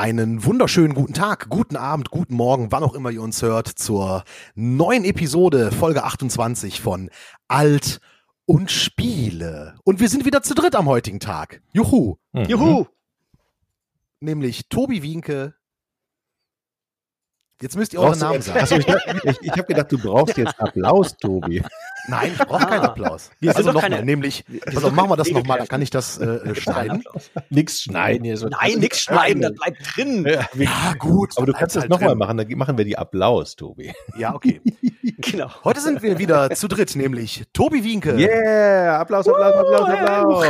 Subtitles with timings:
[0.00, 4.24] Einen wunderschönen guten Tag, guten Abend, guten Morgen, wann auch immer ihr uns hört, zur
[4.54, 7.10] neuen Episode, Folge 28 von
[7.48, 8.00] Alt
[8.46, 9.74] und Spiele.
[9.84, 11.60] Und wir sind wieder zu dritt am heutigen Tag.
[11.74, 12.16] Juhu.
[12.32, 12.44] Mhm.
[12.44, 12.86] Juhu.
[14.20, 15.52] Nämlich Tobi Wienke.
[17.60, 18.58] Jetzt müsst ihr eure Brauchst du Namen sagen.
[18.60, 18.86] Achso, ich
[19.24, 21.62] ich, ich habe gedacht, du brauchst jetzt Applaus, Tobi.
[22.08, 23.30] Nein, ich brauche keinen Applaus.
[23.38, 25.90] Wir sind also nochmal, keine- nämlich, sind also machen wir das nochmal, dann kann ich
[25.90, 27.04] das äh, schneiden.
[27.50, 28.38] Nix schneiden hier.
[28.38, 30.26] so- Nein, nix schneiden, das bleibt drin.
[30.54, 31.36] Ja, gut.
[31.36, 33.92] aber du kannst das halt nochmal machen, dann machen wir die Applaus, Tobi.
[34.16, 34.60] Ja, okay.
[35.22, 35.50] Genau.
[35.64, 38.14] Heute sind wir wieder zu dritt, nämlich Tobi Wienke.
[38.16, 40.46] Yeah, Applaus, Applaus, Applaus,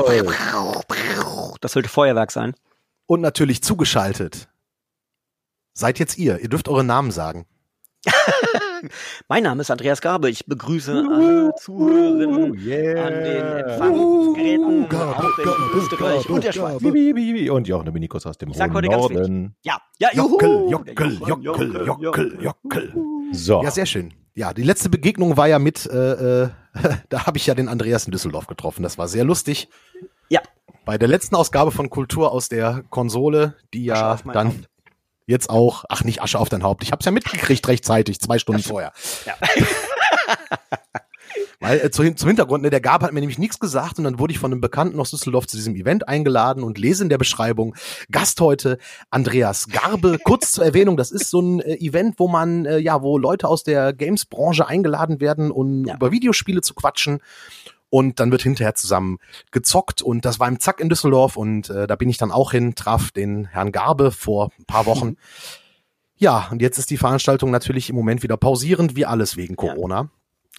[0.77, 1.55] Applaus.
[1.61, 2.55] Das sollte Feuerwerk sein.
[3.07, 4.49] Und natürlich zugeschaltet.
[5.81, 6.39] Seid jetzt ihr.
[6.41, 7.47] Ihr dürft eure Namen sagen.
[9.29, 10.29] Mein Name ist Andreas Garbe.
[10.29, 13.07] Ich begrüße alle Zuhörerinnen Yeah.
[13.07, 16.83] an den Empfangsgeräten auch in Österreich und der Schweiz.
[16.83, 19.57] Und Jochen Dominikus aus dem Ich sag heute ganz Norden.
[19.63, 20.69] Ja, ja, juhu.
[20.71, 22.95] Jockel, Jockel, Jockel, Jockel, Jockel.
[23.33, 24.13] So, Ja, sehr schön.
[24.35, 26.49] Ja, die letzte Begegnung war ja mit, äh, äh,
[27.09, 28.83] da habe ich ja den Andreas in Düsseldorf getroffen.
[28.83, 29.71] Das war sehr lustig.
[30.29, 30.43] Ja.
[30.85, 34.67] Bei der letzten Ausgabe von Kultur aus der Konsole, die ja dann.
[35.31, 38.39] Jetzt auch, ach nicht Asche auf dein Haupt, ich habe es ja mitgekriegt rechtzeitig, zwei
[38.39, 38.93] Stunden vorher.
[39.27, 39.35] Ja.
[41.63, 44.19] Weil äh, zu, zum Hintergrund, ne, der Gab hat mir nämlich nichts gesagt und dann
[44.19, 47.19] wurde ich von einem Bekannten aus Düsseldorf zu diesem Event eingeladen und lese in der
[47.19, 47.77] Beschreibung
[48.11, 48.79] Gast heute
[49.11, 50.19] Andreas Garbe.
[50.25, 53.47] Kurz zur Erwähnung, das ist so ein äh, Event, wo man äh, ja, wo Leute
[53.47, 55.95] aus der Games-Branche eingeladen werden, um Ja.
[55.97, 57.21] über Videospiele zu quatschen.
[57.91, 59.19] Und dann wird hinterher zusammen
[59.51, 62.53] gezockt und das war im Zack in Düsseldorf und äh, da bin ich dann auch
[62.53, 65.17] hin, traf den Herrn Garbe vor ein paar Wochen.
[66.23, 69.73] Ja, und jetzt ist die Veranstaltung natürlich im Moment wieder pausierend, wie alles wegen Ja.
[69.73, 70.11] Corona.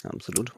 [0.04, 0.54] Absolut.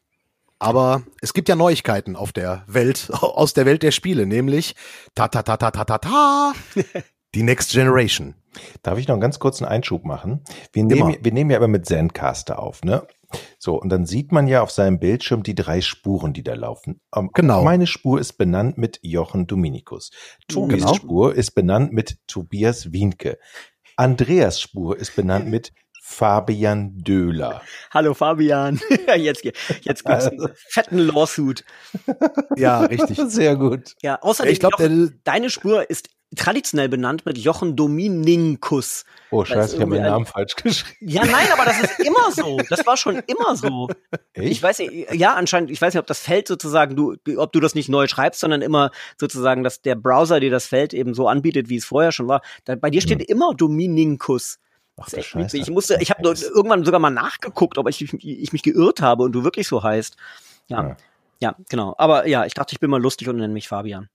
[0.59, 4.75] Aber es gibt ja Neuigkeiten auf der Welt, aus der Welt der Spiele, nämlich
[5.13, 6.53] ta ta ta ta ta ta ta
[7.35, 8.35] die Next Generation.
[8.81, 10.39] darf ich noch einen ganz kurzen Einschub machen?
[10.71, 10.93] Wir Immer.
[11.09, 13.05] nehmen, wir nehmen ja immer mit Zencaster auf, ne?
[13.58, 17.02] So, und dann sieht man ja auf seinem Bildschirm die drei Spuren, die da laufen.
[17.16, 17.64] Ähm, Genau.
[17.64, 20.11] Meine Spur ist benannt mit Jochen Dominikus.
[20.48, 20.94] Tobis Genau.
[20.94, 23.38] Spur ist benannt mit Tobias Wienke.
[23.95, 25.72] Andreas Spur ist benannt mit
[26.05, 27.61] Fabian Döhler.
[27.91, 28.77] Hallo Fabian.
[29.15, 31.64] jetzt jetzt gibt's einen fetten Lawsuit.
[32.58, 33.17] Ja, richtig.
[33.27, 33.95] Sehr gut.
[34.02, 39.05] Ja, außerdem Ich glaube, Jochen, der deine Spur ist traditionell benannt mit Jochen Domininkus.
[39.31, 41.09] Oh, scheiße, ich habe meinen ein- Namen falsch geschrieben.
[41.09, 42.59] Ja, nein, aber das ist immer so.
[42.69, 43.87] Das war schon immer so.
[44.33, 44.63] Ich Echt?
[44.63, 47.75] weiß nicht, ja, anscheinend, ich weiß nicht, ob das Feld sozusagen, du, ob du das
[47.75, 51.69] nicht neu schreibst, sondern immer sozusagen, dass der Browser dir das Feld eben so anbietet,
[51.69, 52.42] wie es vorher schon war.
[52.65, 54.59] Da, bei dir steht immer Domininkus.
[54.98, 55.58] Ach, Das ist echt Scheiße.
[55.58, 59.31] Ich musste, ich habe irgendwann sogar mal nachgeguckt, ob ich, ich mich geirrt habe und
[59.31, 60.17] du wirklich so heißt.
[60.67, 60.83] Ja.
[60.89, 60.98] Ja.
[61.42, 61.93] Ja, genau.
[61.98, 64.08] Aber ja, ich dachte, ich bin mal lustig und nenne mich Fabian.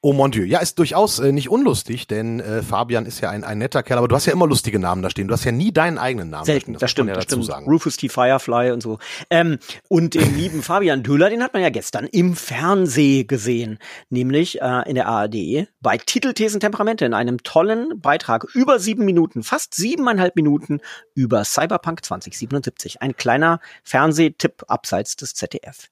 [0.00, 0.44] Oh mon Dieu.
[0.44, 3.98] Ja, ist durchaus äh, nicht unlustig, denn äh, Fabian ist ja ein, ein netter Kerl,
[3.98, 5.28] aber du hast ja immer lustige Namen da stehen.
[5.28, 6.78] Du hast ja nie deinen eigenen Namen da Selten, stehen.
[6.78, 7.46] das, stimmt, das ja dazu stimmt.
[7.46, 7.66] sagen.
[7.66, 8.08] Rufus T.
[8.08, 8.98] Firefly und so.
[9.30, 13.78] Ähm, und den lieben Fabian Döhler, den hat man ja gestern im Fernsehen gesehen,
[14.10, 19.42] nämlich äh, in der ARD bei Titelthesen Temperamente in einem tollen Beitrag über sieben Minuten,
[19.42, 20.80] fast siebeneinhalb Minuten
[21.14, 23.02] über Cyberpunk 2077.
[23.02, 25.88] Ein kleiner Fernsehtipp abseits des ZDF.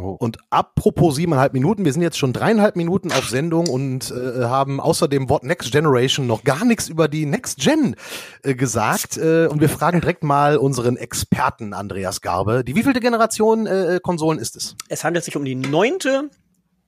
[0.00, 0.16] Oh.
[0.18, 4.80] Und apropos siebeneinhalb Minuten, wir sind jetzt schon dreieinhalb Minuten auf Sendung und äh, haben
[4.80, 7.96] außer dem Wort Next Generation noch gar nichts über die Next Gen
[8.42, 9.16] äh, gesagt.
[9.16, 12.62] Äh, und wir fragen direkt mal unseren Experten Andreas Garbe.
[12.64, 14.76] Die wievielte Generation äh, Konsolen ist es?
[14.88, 16.30] Es handelt sich um die neunte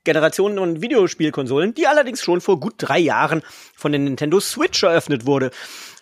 [0.04, 3.42] Generation von Videospielkonsolen, die allerdings schon vor gut drei Jahren
[3.74, 5.50] von der Nintendo Switch eröffnet wurde.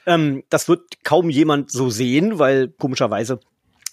[0.06, 3.40] Ähm, das wird kaum jemand so sehen, weil komischerweise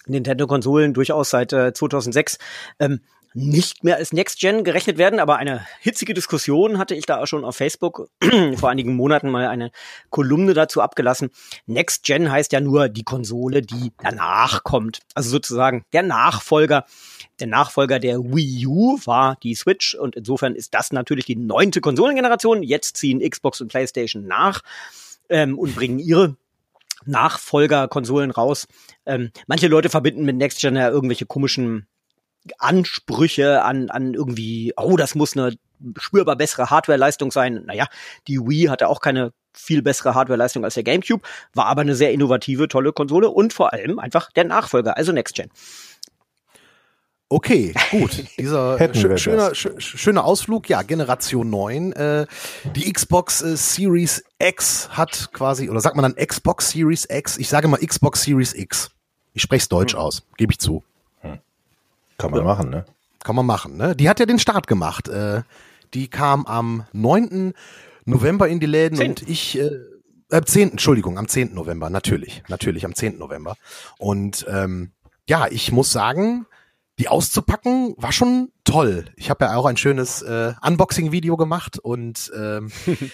[0.06, 2.38] Nintendo-Konsolen durchaus seit äh, 2006
[2.78, 3.00] ähm,
[3.36, 7.44] nicht mehr als Next Gen gerechnet werden, aber eine hitzige Diskussion hatte ich da schon
[7.44, 8.08] auf Facebook
[8.56, 9.72] vor einigen Monaten mal eine
[10.08, 11.28] Kolumne dazu abgelassen.
[11.66, 15.00] Next Gen heißt ja nur die Konsole, die danach kommt.
[15.14, 16.86] Also sozusagen der Nachfolger.
[17.38, 21.82] Der Nachfolger der Wii U war die Switch und insofern ist das natürlich die neunte
[21.82, 22.62] Konsolengeneration.
[22.62, 24.62] Jetzt ziehen Xbox und PlayStation nach
[25.28, 26.36] ähm, und bringen ihre
[27.06, 28.66] Nachfolgerkonsolen raus.
[29.04, 31.86] Ähm, manche Leute verbinden mit Next Gen ja irgendwelche komischen
[32.58, 35.56] Ansprüche an, an irgendwie, oh, das muss eine
[35.98, 37.64] spürbar bessere Hardwareleistung sein.
[37.66, 37.86] Naja,
[38.28, 42.12] die Wii hatte auch keine viel bessere Hardwareleistung als der GameCube, war aber eine sehr
[42.12, 45.50] innovative, tolle Konsole und vor allem einfach der Nachfolger, also Next Gen.
[47.28, 48.24] Okay, gut.
[48.38, 51.92] Dieser schöner, schöner Ausflug, ja, Generation 9.
[51.92, 52.26] Äh,
[52.74, 57.36] die Xbox äh, Series X hat quasi, oder sagt man dann Xbox Series X?
[57.38, 58.90] Ich sage mal Xbox Series X.
[59.34, 60.82] Ich spreche es deutsch aus, gebe ich zu.
[62.18, 62.84] Kann man machen, ne?
[63.22, 63.94] Kann man machen, ne?
[63.96, 65.08] Die hat ja den Start gemacht.
[65.08, 65.42] Äh,
[65.94, 67.52] die kam am 9.
[68.04, 69.10] November in die Läden Zehn.
[69.10, 69.70] und ich, äh,
[70.30, 70.72] äh, 10.
[70.72, 71.54] Entschuldigung, am 10.
[71.54, 73.18] November, natürlich, natürlich, am 10.
[73.18, 73.56] November.
[73.98, 74.92] Und ähm,
[75.28, 76.46] ja, ich muss sagen,
[76.98, 79.06] die auszupacken war schon toll.
[79.16, 82.72] Ich habe ja auch ein schönes äh, Unboxing-Video gemacht und ähm,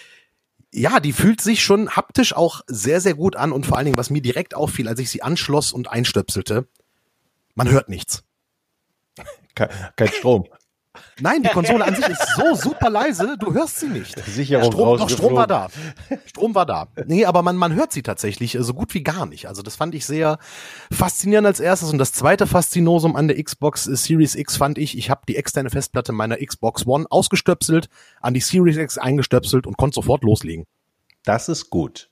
[0.71, 3.97] ja, die fühlt sich schon haptisch auch sehr, sehr gut an und vor allen Dingen,
[3.97, 6.67] was mir direkt auffiel, als ich sie anschloss und einstöpselte,
[7.55, 8.23] man hört nichts.
[9.53, 10.47] Kein, kein Strom.
[11.19, 14.17] Nein, die Konsole an sich ist so super leise, du hörst sie nicht.
[14.25, 15.69] Sicherung Strom, doch, Strom war da.
[16.25, 16.87] Strom war da.
[17.05, 19.47] Nee, aber man, man hört sie tatsächlich äh, so gut wie gar nicht.
[19.47, 20.37] Also das fand ich sehr
[20.91, 21.91] faszinierend als erstes.
[21.91, 25.69] Und das zweite Faszinosum an der Xbox Series X fand ich, ich habe die externe
[25.69, 27.89] Festplatte meiner Xbox One ausgestöpselt,
[28.21, 30.65] an die Series X eingestöpselt und konnte sofort loslegen.
[31.23, 32.09] Das ist gut.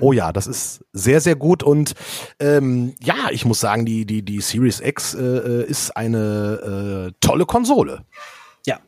[0.00, 1.94] Oh ja, das ist sehr, sehr gut und
[2.38, 7.12] ähm, ja, ich muss sagen, die, die, die Series X äh, äh, ist eine äh,
[7.20, 8.04] tolle Konsole.
[8.66, 8.78] Ja.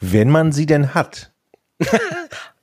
[0.00, 1.32] Wenn man sie denn hat.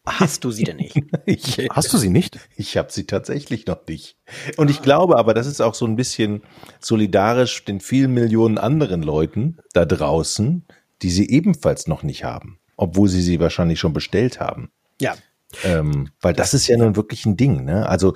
[0.05, 0.95] Hast du sie denn nicht?
[1.25, 2.39] Ich, Hast du sie nicht?
[2.55, 4.17] ich habe sie tatsächlich noch nicht.
[4.57, 6.41] Und ich glaube aber, das ist auch so ein bisschen
[6.79, 10.65] solidarisch den vielen Millionen anderen Leuten da draußen,
[11.01, 14.71] die sie ebenfalls noch nicht haben, obwohl sie sie wahrscheinlich schon bestellt haben.
[14.99, 15.15] Ja.
[15.63, 17.87] Ähm, weil das ist ja nun wirklich ein Ding, ne?
[17.87, 18.13] Also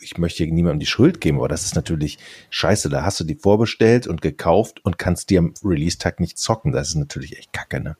[0.00, 2.18] ich möchte hier niemandem die Schuld geben, aber das ist natürlich
[2.50, 2.88] scheiße.
[2.88, 6.72] Da hast du die vorbestellt und gekauft und kannst dir am Release-Tag nicht zocken.
[6.72, 7.96] Das ist natürlich echt kacke, ne?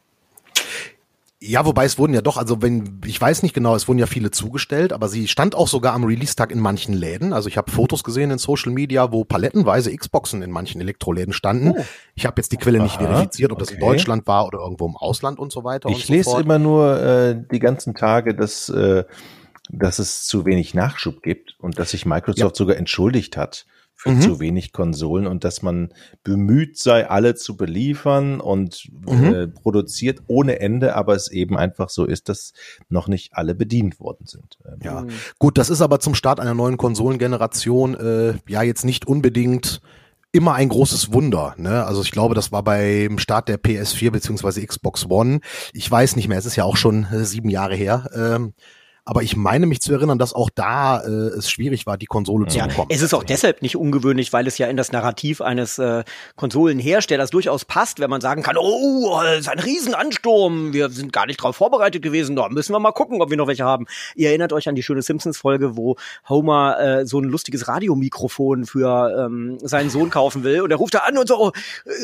[1.38, 4.06] Ja, wobei es wurden ja doch, also wenn, ich weiß nicht genau, es wurden ja
[4.06, 7.35] viele zugestellt, aber sie stand auch sogar am Release-Tag in manchen Läden.
[7.35, 11.73] Also ich habe Fotos gesehen in Social Media, wo palettenweise Xboxen in manchen Elektroläden standen.
[11.73, 11.85] Oh.
[12.15, 13.87] Ich habe jetzt die Quelle nicht Aha, verifiziert, ob das in okay.
[13.87, 16.43] Deutschland war oder irgendwo im Ausland und so weiter und Ich so lese fort.
[16.43, 19.05] immer nur äh, die ganzen Tage, dass, äh,
[19.69, 23.67] dass es zu wenig Nachschub gibt und dass sich Microsoft sogar entschuldigt hat
[23.98, 24.20] für Mhm.
[24.20, 25.88] zu wenig Konsolen und dass man
[26.22, 29.25] bemüht sei, alle zu beliefern und Mhm.
[29.25, 32.52] äh, produziert ohne Ende, aber es eben einfach so ist, dass
[32.90, 34.58] noch nicht alle bedient worden sind.
[34.66, 35.08] Ähm, Ja, Mhm.
[35.38, 39.81] gut, das ist aber zum Start einer neuen Konsolengeneration äh, ja jetzt nicht unbedingt
[40.32, 41.54] immer ein großes Wunder.
[41.56, 41.84] Ne?
[41.87, 45.40] Also ich glaube, das war beim Start der PS4 beziehungsweise Xbox One.
[45.72, 48.10] Ich weiß nicht mehr, es ist ja auch schon äh, sieben Jahre her.
[48.14, 48.52] Ähm,
[49.08, 52.49] aber ich meine mich zu erinnern, dass auch da äh, es schwierig war, die Konsole
[52.49, 52.88] zu Ja, bekommen.
[52.91, 56.03] es ist auch deshalb nicht ungewöhnlich, weil es ja in das Narrativ eines äh,
[56.35, 61.26] Konsolenherstellers durchaus passt, wenn man sagen kann, oh, es ist ein Riesenansturm, wir sind gar
[61.26, 63.87] nicht darauf vorbereitet gewesen, da müssen wir mal gucken, ob wir noch welche haben.
[64.17, 65.97] Ihr erinnert euch an die schöne Simpsons-Folge, wo
[66.29, 70.94] Homer äh, so ein lustiges Radiomikrofon für ähm, seinen Sohn kaufen will und er ruft
[70.94, 71.52] da an und so, oh,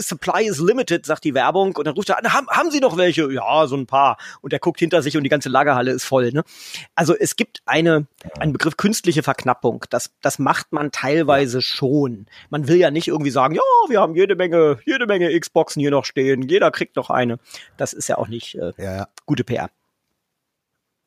[0.00, 2.96] Supply is limited, sagt die Werbung und dann ruft er an, haben, haben Sie noch
[2.96, 3.28] welche?
[3.32, 4.18] Ja, so ein paar.
[4.40, 6.30] Und er guckt hinter sich und die ganze Lagerhalle ist voll.
[6.30, 6.44] Ne?
[6.94, 8.06] Also es gibt eine,
[8.38, 9.84] einen Begriff künstliche Verknappung.
[9.90, 12.26] Das, das macht man teilweise schon.
[12.50, 15.90] Man will ja nicht irgendwie sagen, ja, wir haben jede Menge, jede Menge Xboxen hier
[15.90, 17.38] noch stehen, jeder kriegt noch eine.
[17.76, 19.70] Das ist ja auch nicht äh, ja, gute PR.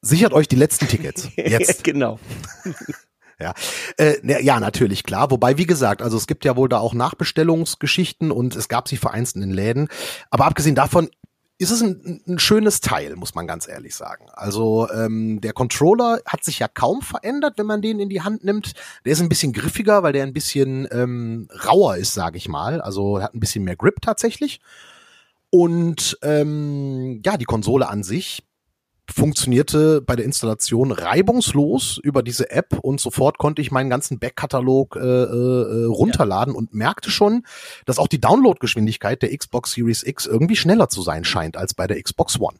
[0.02, 1.30] Sichert euch die letzten Tickets.
[1.36, 1.84] Jetzt.
[1.84, 2.20] genau.
[3.38, 3.54] Ja,
[3.98, 5.30] äh, ja, natürlich, klar.
[5.30, 8.96] Wobei, wie gesagt, also es gibt ja wohl da auch Nachbestellungsgeschichten und es gab sie
[8.96, 9.90] vereinzelt in den Läden.
[10.30, 11.10] Aber abgesehen davon
[11.58, 14.26] ist es ein, ein schönes Teil, muss man ganz ehrlich sagen.
[14.34, 18.44] Also ähm, der Controller hat sich ja kaum verändert, wenn man den in die Hand
[18.44, 18.74] nimmt.
[19.06, 22.82] Der ist ein bisschen griffiger, weil der ein bisschen ähm, rauer ist, sage ich mal.
[22.82, 24.60] Also hat ein bisschen mehr Grip tatsächlich.
[25.50, 28.44] Und ähm, ja, die Konsole an sich
[29.12, 34.96] funktionierte bei der Installation reibungslos über diese App und sofort konnte ich meinen ganzen Backkatalog
[34.96, 37.46] äh, äh, runterladen und merkte schon,
[37.86, 41.88] dass auch die Downloadgeschwindigkeit der Xbox Series X irgendwie schneller zu sein scheint als bei
[41.88, 42.58] der Xbox One.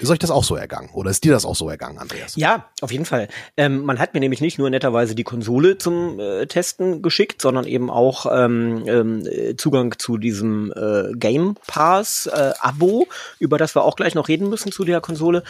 [0.00, 0.90] Ist euch das auch so ergangen?
[0.92, 2.36] Oder ist dir das auch so ergangen, Andreas?
[2.36, 3.28] Ja, auf jeden Fall.
[3.56, 7.66] Ähm, man hat mir nämlich nicht nur netterweise die Konsole zum äh, Testen geschickt, sondern
[7.66, 13.06] eben auch ähm, äh, Zugang zu diesem äh, Game Pass äh, Abo,
[13.38, 15.42] über das wir auch gleich noch reden müssen zu der Konsole.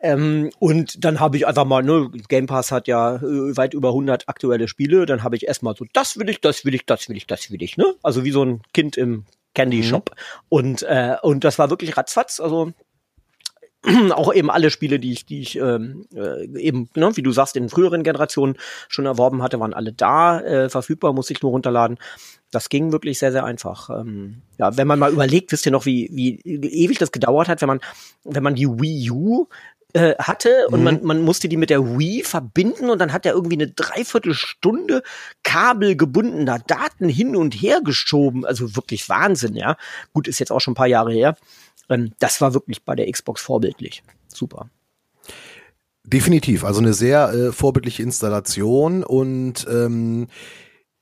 [0.00, 3.88] Ähm, und dann habe ich einfach mal, ne, Game Pass hat ja äh, weit über
[3.88, 7.08] 100 aktuelle Spiele, dann habe ich erstmal so, das will ich, das will ich, das
[7.08, 7.94] will ich, das will ich, ne?
[8.02, 10.10] Also wie so ein Kind im Candy Shop.
[10.48, 12.72] Und, äh, und das war wirklich ratzfatz, also
[14.12, 17.56] auch eben alle Spiele, die ich, die ich ähm, äh, eben, ne, wie du sagst,
[17.56, 18.56] in früheren Generationen
[18.88, 21.98] schon erworben hatte, waren alle da äh, verfügbar, muss ich nur runterladen.
[22.50, 23.90] Das ging wirklich sehr, sehr einfach.
[23.90, 27.60] Ähm, ja, wenn man mal überlegt, wisst ihr noch, wie, wie ewig das gedauert hat,
[27.60, 27.80] wenn man,
[28.24, 29.48] wenn man die Wii U
[29.94, 33.32] äh, hatte und man, man musste die mit der Wii verbinden und dann hat er
[33.32, 35.02] irgendwie eine Dreiviertelstunde
[35.42, 38.44] kabelgebundener Daten hin und her geschoben.
[38.44, 39.76] Also wirklich Wahnsinn, ja.
[40.12, 41.36] Gut, ist jetzt auch schon ein paar Jahre her.
[41.88, 44.02] Ähm, das war wirklich bei der Xbox vorbildlich.
[44.28, 44.68] Super.
[46.06, 50.28] Definitiv, also eine sehr äh, vorbildliche Installation und ähm,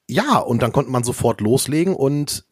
[0.09, 2.45] ja, und dann konnte man sofort loslegen und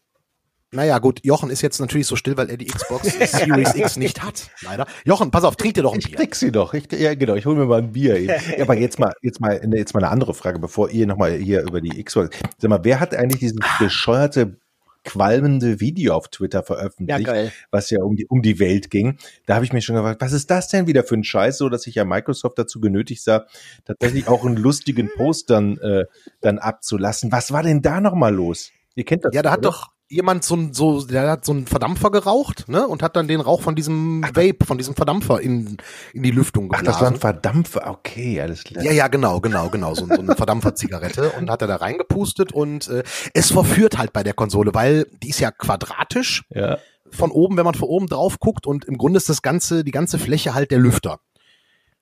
[0.73, 4.23] Naja, gut, Jochen ist jetzt natürlich so still, weil er die Xbox Series X nicht
[4.23, 4.87] hat, leider.
[5.05, 6.17] Jochen, pass auf, trink dir doch ein Ich Bier.
[6.17, 6.75] krieg sie doch.
[6.75, 8.21] Ich, ja, genau, ich hole mir mal ein Bier.
[8.21, 11.63] Ja, aber jetzt mal, jetzt mal, jetzt mal eine andere Frage, bevor ihr nochmal hier
[11.63, 12.37] über die Xbox.
[12.59, 14.60] Sag mal, wer hat eigentlich dieses bescheuerte,
[15.04, 19.19] qualmende Video auf Twitter veröffentlicht, Ja, was ja um die, um die Welt ging?
[19.47, 21.69] Da habe ich mir schon gefragt, was ist das denn wieder für ein Scheiß, so
[21.69, 23.47] dass ich ja Microsoft dazu genötigt sah,
[23.85, 26.04] tatsächlich auch einen lustigen Post dann, äh,
[26.40, 27.33] dann abzulassen.
[27.33, 28.73] Was war denn da nochmal los?
[28.95, 29.35] Ihr kennt das.
[29.35, 29.69] Ja, da hat oder?
[29.69, 33.40] doch jemand so so, der hat so einen Verdampfer geraucht, ne, und hat dann den
[33.40, 35.79] Rauch von diesem Vape, von diesem Verdampfer in,
[36.12, 36.85] in die Lüftung Ach, geblasen.
[36.85, 37.88] das war ein Verdampfer.
[37.88, 38.85] Okay, alles klar.
[38.85, 39.95] Ja, ja, genau, genau, genau.
[39.95, 44.25] So, so eine Verdampferzigarette und hat er da reingepustet und äh, es verführt halt bei
[44.25, 46.79] der Konsole, weil die ist ja quadratisch ja.
[47.11, 49.93] von oben, wenn man von oben drauf guckt und im Grunde ist das ganze, die
[49.93, 51.21] ganze Fläche halt der Lüfter.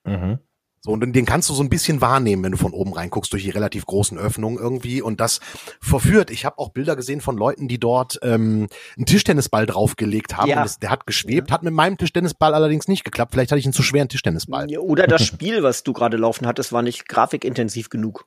[0.05, 0.38] Mhm.
[0.81, 3.43] So, und den kannst du so ein bisschen wahrnehmen, wenn du von oben reinguckst, durch
[3.43, 5.03] die relativ großen Öffnungen irgendwie.
[5.03, 5.41] Und das
[5.81, 6.31] verführt.
[6.31, 10.49] Ich habe auch Bilder gesehen von Leuten, die dort ähm, einen Tischtennisball draufgelegt haben.
[10.49, 10.63] Ja.
[10.63, 13.33] Das, der hat geschwebt, hat mit meinem Tischtennisball allerdings nicht geklappt.
[13.33, 14.71] Vielleicht hatte ich einen zu schweren Tischtennisball.
[14.71, 18.27] Ja, Oder das Spiel, was du gerade laufen hattest, war nicht grafikintensiv genug.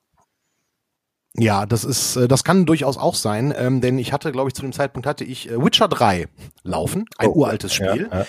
[1.34, 4.53] Ja, das ist, äh, das kann durchaus auch sein, ähm, denn ich hatte, glaube ich,
[4.53, 6.27] zu dem Zeitpunkt hatte ich äh, Witcher 3
[6.63, 8.10] laufen, ein Oh, uraltes Spiel.
[8.12, 8.25] Ja, ja.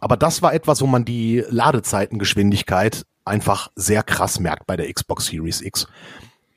[0.00, 5.26] Aber das war etwas, wo man die Ladezeitengeschwindigkeit einfach sehr krass merkt bei der Xbox
[5.26, 5.86] Series X.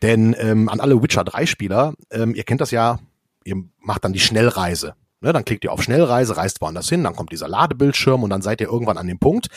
[0.02, 3.00] Denn ähm, an alle Witcher 3 Spieler, ähm, ihr kennt das ja,
[3.44, 4.96] ihr macht dann die Schnellreise.
[5.20, 8.44] Ne, dann klickt ihr auf Schnellreise, reist woanders hin, dann kommt dieser Ladebildschirm und dann
[8.44, 9.48] seid ihr irgendwann an dem Punkt.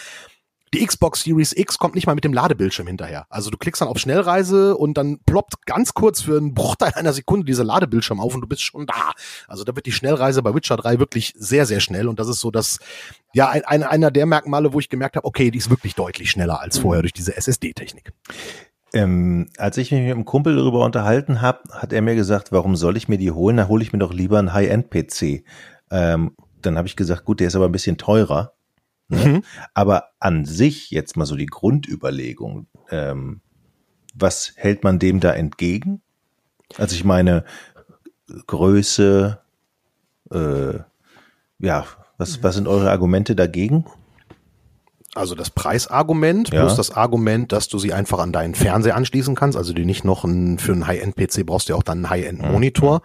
[0.73, 3.27] Die Xbox Series X kommt nicht mal mit dem Ladebildschirm hinterher.
[3.29, 7.13] Also du klickst dann auf Schnellreise und dann ploppt ganz kurz für einen Bruchteil einer
[7.13, 9.13] Sekunde dieser Ladebildschirm auf und du bist schon da.
[9.49, 12.39] Also da wird die Schnellreise bei Witcher 3 wirklich sehr, sehr schnell und das ist
[12.39, 12.79] so das,
[13.35, 16.31] ja, ein, ein, einer der Merkmale, wo ich gemerkt habe, okay, die ist wirklich deutlich
[16.31, 18.13] schneller als vorher durch diese SSD-Technik.
[18.93, 22.77] Ähm, als ich mich mit einem Kumpel darüber unterhalten habe, hat er mir gesagt, warum
[22.77, 23.57] soll ich mir die holen?
[23.57, 25.45] Da hole ich mir doch lieber einen High-End-PC.
[25.91, 28.53] Ähm, dann habe ich gesagt, gut, der ist aber ein bisschen teurer.
[29.11, 29.27] Ne?
[29.27, 29.43] Mhm.
[29.75, 33.41] Aber an sich jetzt mal so die Grundüberlegung, ähm,
[34.15, 36.01] was hält man dem da entgegen?
[36.79, 37.45] Also ich meine,
[38.47, 39.41] Größe,
[40.33, 40.79] äh,
[41.59, 41.87] ja,
[42.19, 43.85] was, was sind eure Argumente dagegen?
[45.15, 46.61] Also das Preisargument Ja.
[46.61, 49.59] plus das Argument, dass du sie einfach an deinen Fernseher anschließen kannst.
[49.59, 53.03] Also die nicht noch ein, für einen High-End-PC brauchst du ja auch dann einen High-End-Monitor.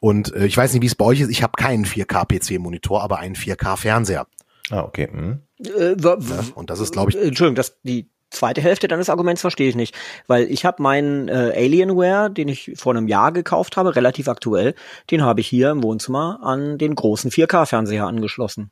[0.00, 1.30] Und äh, ich weiß nicht, wie es bei euch ist.
[1.30, 4.26] Ich habe keinen 4K-PC-Monitor, aber einen 4K-Fernseher.
[4.70, 5.08] Ah, okay.
[5.10, 5.42] Hm.
[5.64, 6.16] Äh, Ja,
[6.54, 9.76] und das ist, glaube ich, Äh, Entschuldigung, das, die zweite Hälfte deines Arguments verstehe ich
[9.76, 9.94] nicht.
[10.26, 14.74] Weil ich habe meinen äh, Alienware, den ich vor einem Jahr gekauft habe, relativ aktuell,
[15.10, 18.70] den habe ich hier im Wohnzimmer an den großen 4K-Fernseher angeschlossen.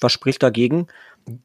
[0.00, 0.86] Was spricht dagegen?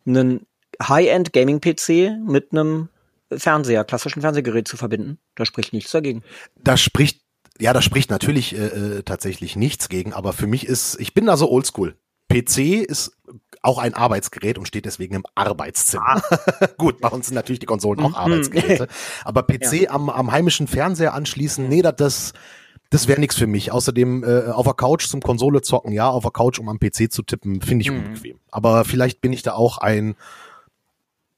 [0.06, 0.46] Einen
[0.82, 2.90] High-End Gaming-PC mit einem
[3.32, 5.20] Fernseher, klassischen Fernsehgerät zu verbinden.
[5.36, 6.24] Da spricht nichts dagegen.
[6.64, 7.22] da spricht,
[7.60, 11.26] ja, da spricht natürlich äh, äh, tatsächlich nichts gegen, aber für mich ist, ich bin
[11.26, 11.96] da so oldschool.
[12.32, 13.18] PC ist
[13.62, 16.22] auch ein Arbeitsgerät und steht deswegen im Arbeitszimmer.
[16.78, 18.16] Gut, bei uns sind natürlich die Konsolen auch Mhm.
[18.16, 18.88] Arbeitsgeräte.
[19.26, 22.34] Aber PC am, am heimischen Fernseher anschließen, nee, das, das,
[22.90, 23.72] das wäre nichts für mich.
[23.72, 27.12] Außerdem äh, auf der Couch zum Konsole zocken, ja, auf der Couch, um am PC
[27.12, 27.98] zu tippen, finde ich Mhm.
[27.98, 28.40] unbequem.
[28.52, 30.16] Aber vielleicht bin ich da auch ein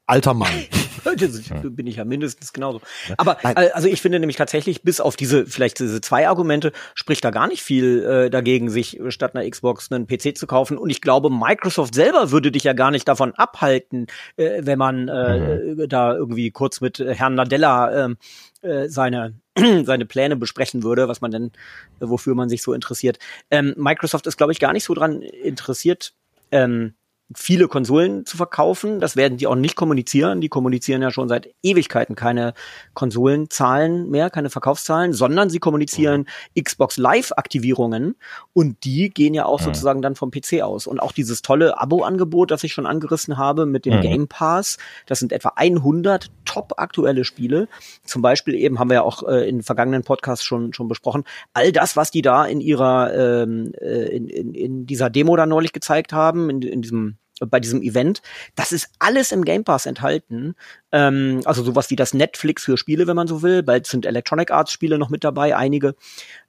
[0.06, 0.52] alter Mann.
[1.04, 2.80] Das bin ich ja mindestens genauso.
[3.18, 7.26] Aber äh, also ich finde nämlich tatsächlich, bis auf diese, vielleicht diese zwei Argumente, spricht
[7.26, 10.78] da gar nicht viel äh, dagegen, sich statt einer Xbox einen PC zu kaufen.
[10.78, 15.08] Und ich glaube, Microsoft selber würde dich ja gar nicht davon abhalten, äh, wenn man
[15.08, 18.18] äh, da irgendwie kurz mit Herrn Nadella ähm,
[18.62, 19.34] äh, seine
[19.84, 21.52] seine Pläne besprechen würde, was man denn,
[22.00, 23.20] äh, wofür man sich so interessiert.
[23.50, 26.14] Ähm, Microsoft ist, glaube ich, gar nicht so dran interessiert,
[26.52, 26.94] ähm,
[27.36, 29.00] viele Konsolen zu verkaufen.
[29.00, 30.42] Das werden die auch nicht kommunizieren.
[30.42, 32.54] Die kommunizieren ja schon seit Ewigkeiten keine
[32.94, 36.28] Konsolenzahlen mehr, keine Verkaufszahlen, sondern sie kommunizieren
[36.60, 38.16] Xbox Live-Aktivierungen
[38.54, 39.66] und die gehen ja auch Mhm.
[39.66, 40.88] sozusagen dann vom PC aus.
[40.88, 44.02] Und auch dieses tolle Abo-Angebot, das ich schon angerissen habe mit dem Mhm.
[44.02, 47.68] Game Pass, das sind etwa 100 top aktuelle Spiele.
[48.06, 51.24] Zum Beispiel eben haben wir ja auch äh, in vergangenen Podcasts schon, schon besprochen.
[51.54, 55.46] All das, was die da in ihrer, ähm, äh, in, in, in dieser Demo da
[55.46, 57.18] neulich gezeigt haben, in, in diesem
[57.50, 58.22] bei diesem Event,
[58.56, 60.56] das ist alles im Game Pass enthalten.
[60.92, 63.64] Ähm, also sowas wie das Netflix für Spiele, wenn man so will.
[63.64, 65.96] Bald sind Electronic Arts Spiele noch mit dabei, einige.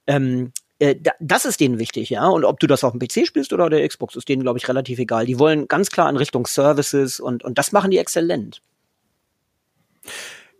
[0.07, 2.27] Ähm, äh, da, das ist denen wichtig, ja.
[2.27, 4.67] Und ob du das auf dem PC spielst oder der Xbox, ist denen, glaube ich,
[4.67, 5.25] relativ egal.
[5.25, 8.61] Die wollen ganz klar in Richtung Services und, und das machen die exzellent.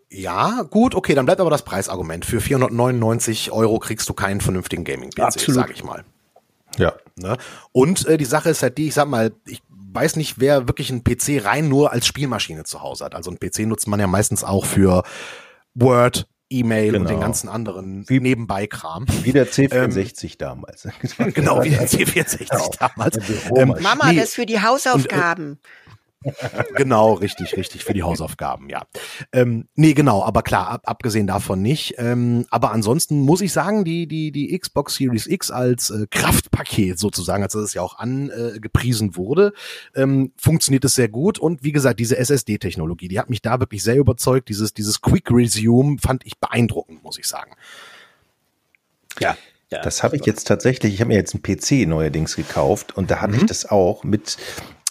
[0.09, 2.23] Ja, gut, okay, dann bleibt aber das Preisargument.
[2.23, 5.55] Für 499 Euro kriegst du keinen vernünftigen Gaming-PC, Absolut.
[5.55, 6.05] sag ich mal.
[6.77, 6.93] Ja.
[7.15, 7.37] Ne?
[7.71, 9.61] Und äh, die Sache ist halt die, ich sag mal, ich
[9.93, 13.15] weiß nicht, wer wirklich einen PC rein nur als Spielmaschine zu Hause hat.
[13.15, 15.03] Also einen PC nutzt man ja meistens auch für
[15.75, 17.01] Word, E-Mail Genau.
[17.01, 19.05] und den ganzen anderen Wie- Nebenbei-Kram.
[19.23, 20.87] Wie der C64 damals.
[21.33, 23.17] Genau, wie der C64 damals.
[23.17, 25.59] Büro- Ähm, Mama, nee, das für die Hausaufgaben.
[26.75, 28.83] Genau, richtig, richtig, für die Hausaufgaben, ja.
[29.31, 31.95] Ähm, nee, genau, aber klar, ab, abgesehen davon nicht.
[31.97, 36.99] Ähm, aber ansonsten muss ich sagen, die, die, die Xbox Series X als äh, Kraftpaket
[36.99, 39.53] sozusagen, als das ja auch angepriesen wurde,
[39.95, 41.39] ähm, funktioniert es sehr gut.
[41.39, 44.49] Und wie gesagt, diese SSD-Technologie, die hat mich da wirklich sehr überzeugt.
[44.49, 47.51] Dieses, dieses Quick Resume fand ich beeindruckend, muss ich sagen.
[49.19, 49.37] Ja.
[49.71, 49.81] ja.
[49.81, 53.21] Das habe ich jetzt tatsächlich, ich habe mir jetzt einen PC neuerdings gekauft und da
[53.21, 54.37] hatte ich das auch mit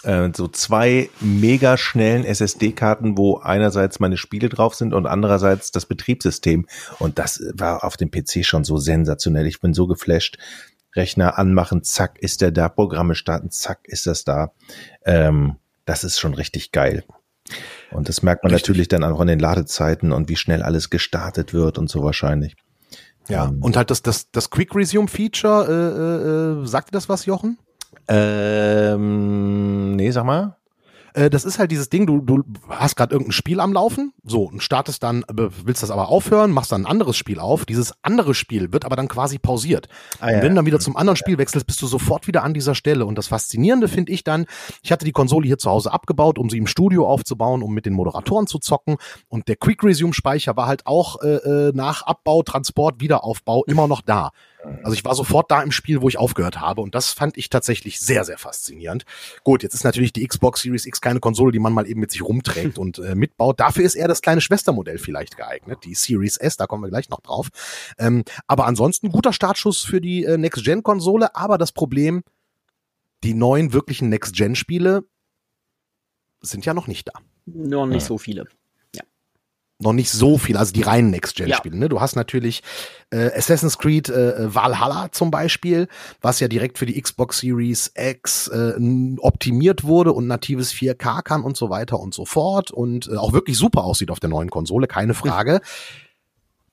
[0.03, 5.87] äh, so zwei mega schnellen SSD-Karten, wo einerseits meine Spiele drauf sind und andererseits das
[5.87, 6.67] Betriebssystem.
[6.99, 9.47] Und das war auf dem PC schon so sensationell.
[9.47, 10.39] Ich bin so geflasht.
[10.95, 12.69] Rechner anmachen, zack, ist der da.
[12.69, 14.53] Programme starten, zack, ist das da.
[15.07, 15.57] Ähm,
[15.87, 17.05] das ist schon richtig geil.
[17.91, 18.69] Und das merkt man Richtig.
[18.69, 22.57] natürlich dann auch an den Ladezeiten und wie schnell alles gestartet wird und so wahrscheinlich.
[23.29, 23.47] Ja.
[23.47, 23.63] Ähm.
[23.63, 27.27] Und halt das, das, das Quick Resume Feature, äh, äh, äh, sagt dir das was,
[27.27, 27.59] Jochen?
[28.09, 30.57] Ähm, nee, sag mal.
[31.15, 34.45] Äh, das ist halt dieses Ding, du, du hast gerade irgendein Spiel am Laufen, so,
[34.45, 37.65] und startest dann, äh, willst das aber aufhören, machst dann ein anderes Spiel auf.
[37.65, 39.89] Dieses andere Spiel wird aber dann quasi pausiert.
[40.21, 40.43] Ah, und ja.
[40.43, 43.07] wenn du dann wieder zum anderen Spiel wechselst, bist du sofort wieder an dieser Stelle.
[43.07, 44.47] Und das Faszinierende finde ich dann,
[44.83, 47.87] ich hatte die Konsole hier zu Hause abgebaut, um sie im Studio aufzubauen, um mit
[47.87, 48.97] den Moderatoren zu zocken.
[49.29, 53.87] Und der Quick Resume Speicher war halt auch äh, äh, nach Abbau, Transport, Wiederaufbau immer
[53.87, 54.31] noch da.
[54.83, 57.51] Also ich war sofort da im Spiel, wo ich aufgehört habe und das fand ich
[57.51, 59.05] tatsächlich sehr, sehr faszinierend.
[59.45, 62.11] Gut, jetzt ist natürlich die Xbox Series X keine Konsole, die man mal eben mit
[62.11, 63.61] sich rumträgt und äh, mitbaut.
[63.61, 67.09] Dafür ist eher das kleine Schwestermodell vielleicht geeignet, die Series S, da kommen wir gleich
[67.09, 67.49] noch drauf.
[67.99, 72.23] Ähm, aber ansonsten guter Startschuss für die äh, Next-Gen-Konsole, aber das Problem,
[73.25, 75.05] die neuen wirklichen Next-Gen-Spiele
[76.41, 77.13] sind ja noch nicht da
[77.47, 78.47] Noch nicht so viele.
[79.83, 81.77] Noch nicht so viel, also die reinen Next-Gen-Spiele.
[81.77, 81.89] Ne?
[81.89, 82.63] Du hast natürlich
[83.11, 85.89] äh, Assassin's Creed äh, Valhalla zum Beispiel,
[86.21, 88.75] was ja direkt für die Xbox Series X äh,
[89.19, 93.33] optimiert wurde und natives 4K kann und so weiter und so fort und äh, auch
[93.33, 95.61] wirklich super aussieht auf der neuen Konsole, keine Frage.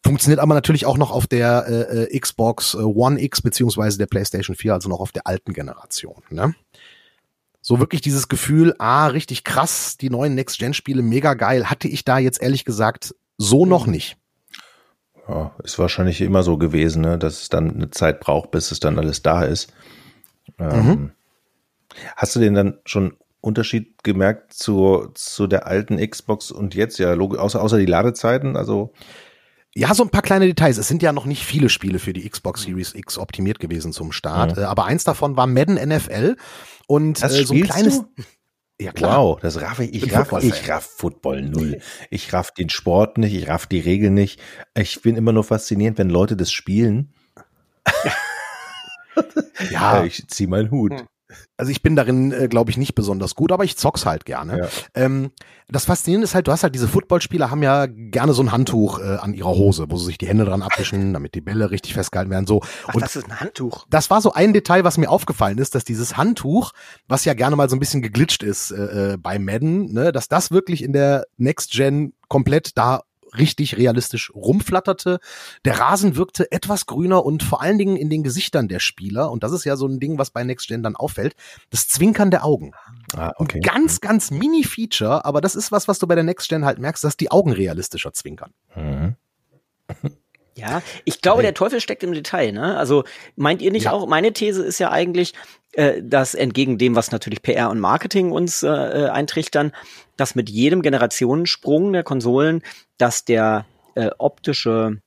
[0.05, 4.05] Funktioniert aber natürlich auch noch auf der äh, äh, Xbox äh, One X beziehungsweise der
[4.05, 6.23] PlayStation 4, also noch auf der alten Generation.
[6.29, 6.55] Ne?
[7.61, 12.17] So wirklich dieses Gefühl, ah, richtig krass, die neuen Next-Gen-Spiele, mega geil, hatte ich da
[12.17, 14.17] jetzt ehrlich gesagt so noch nicht.
[15.27, 18.79] Ja, ist wahrscheinlich immer so gewesen, ne, dass es dann eine Zeit braucht, bis es
[18.79, 19.71] dann alles da ist.
[20.57, 21.11] Ähm,
[22.15, 26.99] Hast du den dann schon Unterschied gemerkt zu, zu der alten Xbox und jetzt?
[26.99, 28.93] Ja, logisch, außer, außer die Ladezeiten, also
[29.75, 30.77] Ja, so ein paar kleine Details.
[30.77, 34.11] Es sind ja noch nicht viele Spiele für die Xbox Series X optimiert gewesen zum
[34.11, 36.35] Start, äh, aber eins davon war Madden NFL
[36.87, 37.99] und Das äh, so ein kleines.
[37.99, 38.05] du?
[38.81, 39.17] Ja, klar.
[39.21, 39.91] Wow, das raff ich.
[39.91, 40.49] bin Ich raff, Football-Fan.
[40.63, 41.81] ich raff Football null.
[42.09, 44.39] Ich raff den Sport nicht, ich raff die Regeln nicht.
[44.73, 47.13] Ich bin immer nur faszinierend, wenn Leute das spielen.
[49.69, 50.93] Ja, Äh, ich zieh meinen Hut.
[51.57, 54.59] Also ich bin darin, äh, glaube ich, nicht besonders gut, aber ich zock's halt gerne.
[54.59, 54.67] Ja.
[54.95, 55.31] Ähm,
[55.67, 58.99] das Faszinierende ist halt, du hast halt diese Footballspieler haben ja gerne so ein Handtuch
[58.99, 61.93] äh, an ihrer Hose, wo sie sich die Hände dran abwischen, damit die Bälle richtig
[61.93, 62.47] festgehalten werden.
[62.47, 62.61] So.
[62.87, 63.85] Ach, Und das ist ein Handtuch.
[63.89, 66.71] das war so ein Detail, was mir aufgefallen ist, dass dieses Handtuch,
[67.07, 70.27] was ja gerne mal so ein bisschen geglitscht ist äh, äh, bei Madden, ne, dass
[70.27, 73.01] das wirklich in der Next Gen komplett da
[73.37, 75.19] richtig realistisch rumflatterte.
[75.65, 79.43] Der Rasen wirkte etwas grüner und vor allen Dingen in den Gesichtern der Spieler, und
[79.43, 81.35] das ist ja so ein Ding, was bei Next Gen dann auffällt,
[81.69, 82.73] das Zwinkern der Augen.
[83.15, 83.59] Ah, okay.
[83.59, 87.03] Ganz, ganz Mini-Feature, aber das ist was, was du bei der Next Gen halt merkst,
[87.03, 88.53] dass die Augen realistischer zwinkern.
[88.75, 89.15] Mhm.
[90.55, 92.51] Ja, ich glaube, der Teufel steckt im Detail.
[92.51, 92.77] Ne?
[92.77, 93.91] Also meint ihr nicht Ja.
[93.93, 94.07] auch?
[94.07, 95.33] Meine These ist ja eigentlich,
[95.79, 99.71] äh, dass entgegen dem, was natürlich PR und Marketing uns äh, äh, eintrichtern,
[100.17, 102.63] dass mit jedem Generationensprung der Konsolen,
[102.97, 103.65] dass der
[103.95, 104.97] äh, optische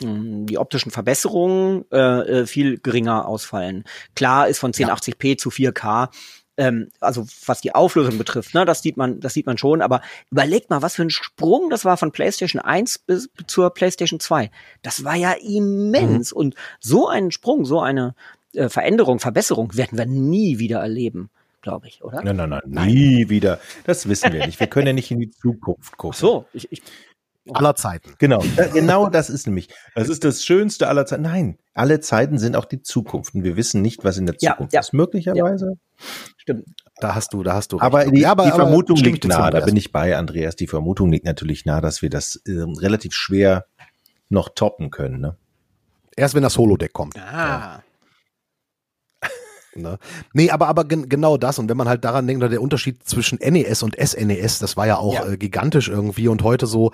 [0.00, 1.96] mh, die optischen Verbesserungen äh,
[2.42, 3.82] äh, viel geringer ausfallen.
[4.14, 6.10] Klar ist von 1080p zu 4K
[6.56, 10.02] ähm, also was die Auflösung betrifft, ne, das sieht man, das sieht man schon, aber
[10.30, 14.50] überlegt mal, was für ein Sprung das war von PlayStation 1 bis zur PlayStation 2.
[14.82, 18.14] Das war ja immens und so einen Sprung, so eine
[18.54, 21.30] äh, Veränderung, Verbesserung werden wir nie wieder erleben,
[21.62, 22.22] glaube ich, oder?
[22.22, 23.58] Nein, nein, nein, nie wieder.
[23.84, 24.60] Das wissen wir nicht.
[24.60, 26.14] Wir können ja nicht in die Zukunft gucken.
[26.16, 26.82] Ach so, ich, ich,
[27.52, 28.14] Aller Zeiten.
[28.18, 29.68] Genau, genau das ist nämlich.
[29.94, 31.22] Das ist das Schönste aller Zeiten.
[31.22, 33.34] Nein, alle Zeiten sind auch die Zukunft.
[33.34, 34.80] Und wir wissen nicht, was in der Ja, Zukunft ja.
[34.80, 34.92] ist.
[34.92, 35.78] Möglicherweise.
[36.36, 36.64] stimmt.
[37.00, 37.76] Da hast du, da hast du.
[37.76, 37.84] recht.
[37.84, 39.50] Aber die, Ja, die Vermutung liegt nahe.
[39.50, 40.54] Da bin ich bei Andreas.
[40.54, 43.66] Die Vermutung liegt natürlich nahe, dass wir das ähm, relativ schwer
[44.28, 45.20] noch toppen können.
[45.20, 45.36] Ne?
[46.16, 47.18] Erst wenn das Holodeck kommt.
[47.18, 47.82] Ah.
[49.74, 49.98] Ne?
[50.32, 51.58] Nee, aber, aber gen genau das.
[51.58, 54.96] Und wenn man halt daran denkt, der Unterschied zwischen NES und SNES, das war ja
[54.96, 55.26] auch Ja.
[55.26, 56.28] Äh, gigantisch irgendwie.
[56.28, 56.92] Und heute so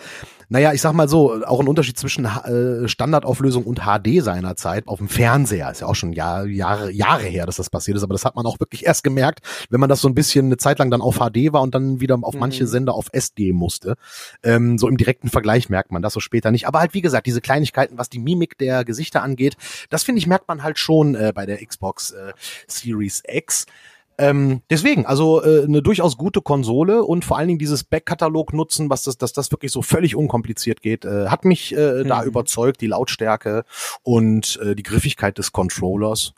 [0.48, 4.98] naja, ich sag mal so, auch ein Unterschied zwischen äh, Standardauflösung und HD seinerzeit auf
[4.98, 5.70] dem Fernseher.
[5.72, 8.36] Ist ja auch schon Jahr, Jahre, Jahre her, dass das passiert ist, aber das hat
[8.36, 11.00] man auch wirklich erst gemerkt, wenn man das so ein bisschen eine Zeit lang dann
[11.00, 12.68] auf HD war und dann wieder auf manche Mhm.
[12.68, 13.96] Sender auf SD musste.
[14.44, 16.68] Ähm, so im direkten Vergleich merkt man das so später nicht.
[16.68, 19.56] Aber halt, wie gesagt, diese Kleinigkeiten, was die Mimik der Gesichter angeht,
[19.90, 22.32] das finde ich, merkt man halt schon äh, bei der Xbox äh,
[22.68, 23.66] Series X.
[24.18, 28.88] Ähm, deswegen, also äh, eine durchaus gute Konsole und vor allen Dingen dieses Backkatalog nutzen,
[28.88, 32.28] was das, dass das wirklich so völlig unkompliziert geht, äh, hat mich äh, da Mhm.
[32.28, 33.64] überzeugt, die Lautstärke
[34.02, 36.32] und äh, die Griffigkeit des Controllers.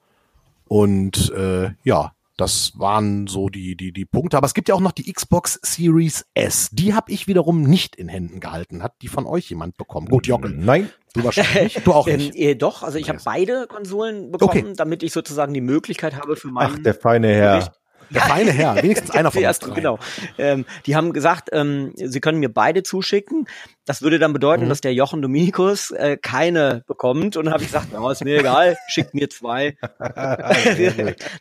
[0.66, 4.36] Und äh, ja, das waren so die, die, die Punkte.
[4.36, 6.70] Aber es gibt ja auch noch die Xbox Series S.
[6.72, 8.82] Die habe ich wiederum nicht in Händen gehalten.
[8.82, 10.06] Hat die von euch jemand bekommen?
[10.08, 10.52] Gut, Jockel.
[10.56, 10.88] Nein.
[11.14, 11.86] Du wahrscheinlich nicht.
[11.86, 12.36] Du auch Ähm, nicht.
[12.36, 14.72] äh, doch, also ich habe beide Konsolen bekommen, Okay.
[14.76, 17.56] damit ich sozusagen die Möglichkeit habe für meinen Ach, der feine Herr.
[17.58, 17.72] Bericht.
[18.10, 19.98] Der feine Herr, wenigstens einer von Die uns ersten, genau.
[20.38, 23.46] Ähm, die haben gesagt, ähm, sie können mir beide zuschicken.
[23.84, 24.68] Das würde dann bedeuten, Mhm.
[24.68, 27.36] dass der Jochen Dominikus äh, keine bekommt.
[27.36, 29.76] Und dann habe ich gesagt, ja, ist mir egal, schickt mir zwei.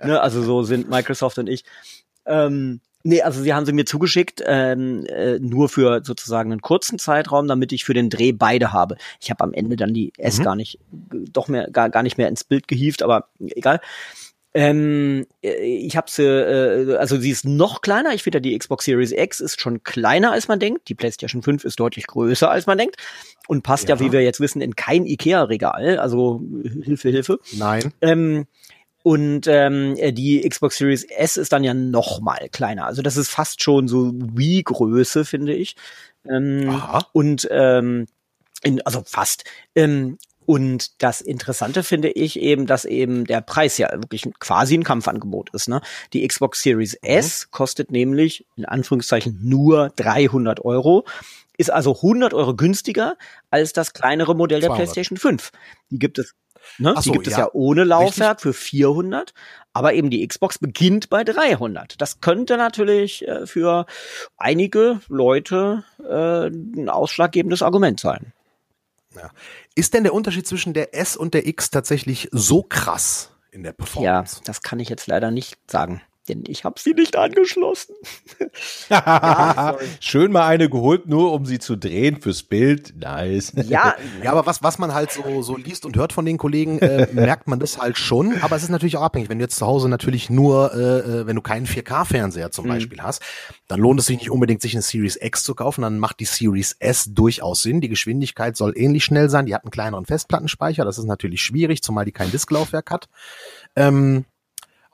[0.03, 1.63] ne, also so sind Microsoft und ich.
[2.25, 6.99] Ähm, nee, also sie haben sie mir zugeschickt, ähm, äh, nur für sozusagen einen kurzen
[6.99, 8.97] Zeitraum, damit ich für den Dreh beide habe.
[9.21, 10.43] Ich habe am Ende dann die S Mhm.
[10.43, 10.79] gar nicht,
[11.31, 13.79] doch mehr, gar, gar nicht mehr ins Bild gehievt, aber egal.
[14.59, 18.15] Ähm, äh, ich habe sie, äh, also sie ist noch kleiner.
[18.15, 20.89] Ich finde, die Xbox Series X ist schon kleiner, als man denkt.
[20.89, 22.95] Die PlayStation 5 ist deutlich größer, als man denkt.
[23.47, 23.99] Und passt ja, Ja.
[24.01, 25.99] wie wir jetzt wissen, in kein Ikea-Regal.
[25.99, 26.41] Also
[26.83, 27.39] Hilfe, Hilfe.
[27.53, 27.93] Nein.
[28.01, 28.47] Ähm,
[29.03, 32.87] und ähm, äh, die Xbox Series S ist dann ja noch mal kleiner.
[32.87, 35.75] Also das ist fast schon so Wii-Größe, finde ich.
[36.27, 37.05] Ähm, Aha.
[37.13, 38.07] und ähm,
[38.63, 39.43] in, also fast.
[39.75, 40.17] Ähm,
[40.47, 45.49] und das Interessante finde ich eben, dass eben der Preis ja wirklich quasi ein Kampfangebot
[45.49, 45.67] ist.
[45.67, 45.81] Ne?
[46.13, 51.03] Die Xbox Series S kostet nämlich in Anführungszeichen nur 300 Euro,
[51.57, 53.17] ist also 100 Euro günstiger
[53.51, 54.85] als das kleinere Modell der 200.
[54.85, 55.51] PlayStation 5.
[55.91, 56.33] Die gibt es,
[56.77, 56.93] ne?
[56.95, 57.39] Ach die so, gibt es ja.
[57.39, 59.33] ja ohne Laufwerk für 400,
[59.73, 61.99] aber eben die Xbox beginnt bei 300.
[61.99, 63.85] Das könnte natürlich äh, für
[64.37, 68.31] einige Leute äh, ein ausschlaggebendes Argument sein.
[69.75, 73.71] Ist denn der Unterschied zwischen der S und der X tatsächlich so krass in der
[73.71, 74.41] Ja, Performance?
[74.43, 77.95] das kann ich jetzt leider nicht sagen, denn ich habe sie nicht angeschlossen.
[79.99, 82.93] Schön mal eine geholt, nur um sie zu drehen fürs Bild.
[82.97, 83.53] Nice.
[83.55, 86.79] Ja, Ja, aber was, was man halt so, so liest und hört von den Kollegen,
[86.79, 88.41] äh, merkt man das halt schon.
[88.41, 89.29] Aber es ist natürlich auch abhängig.
[89.29, 90.77] Wenn du jetzt zu Hause natürlich nur, äh,
[91.21, 92.69] äh, wenn du keinen 4K-Fernseher zum Mhm.
[92.69, 93.21] Beispiel hast,
[93.67, 95.81] dann lohnt es sich nicht unbedingt, sich eine Series X zu kaufen.
[95.81, 97.81] Dann macht die Series S durchaus Sinn.
[97.81, 99.45] Die Geschwindigkeit soll ähnlich schnell sein.
[99.45, 100.83] Die hat einen kleineren Festplattenspeicher.
[100.85, 103.07] Das ist natürlich schwierig, zumal die kein Disklaufwerk hat.
[103.75, 104.25] Ähm,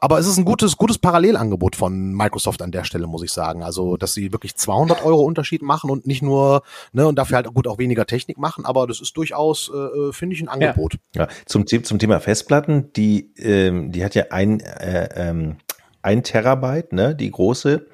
[0.04, 3.64] aber es ist ein gutes, gutes Parallelangebot von Microsoft an der Stelle, muss ich sagen.
[3.64, 7.54] Also, dass sie wirklich 200 Euro Unterschied machen und nicht nur, ne, und dafür halt
[7.54, 8.66] gut auch weniger Technik machen.
[8.66, 10.98] Aber das ist durchaus, äh, finde ich, ein Angebot.
[11.16, 15.56] Ja, zum, The- zum Thema Festplatten, die, ähm, die hat ja ein, äh, ähm,
[16.02, 17.88] ein Terabyte, ne, die große,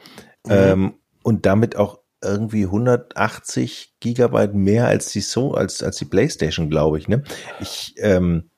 [0.50, 6.69] ähm, und damit auch irgendwie 180 Gigabyte mehr als die so als als die PlayStation,
[6.69, 7.08] glaube ich.
[7.08, 7.24] Ne,
[7.60, 8.49] ich ähm,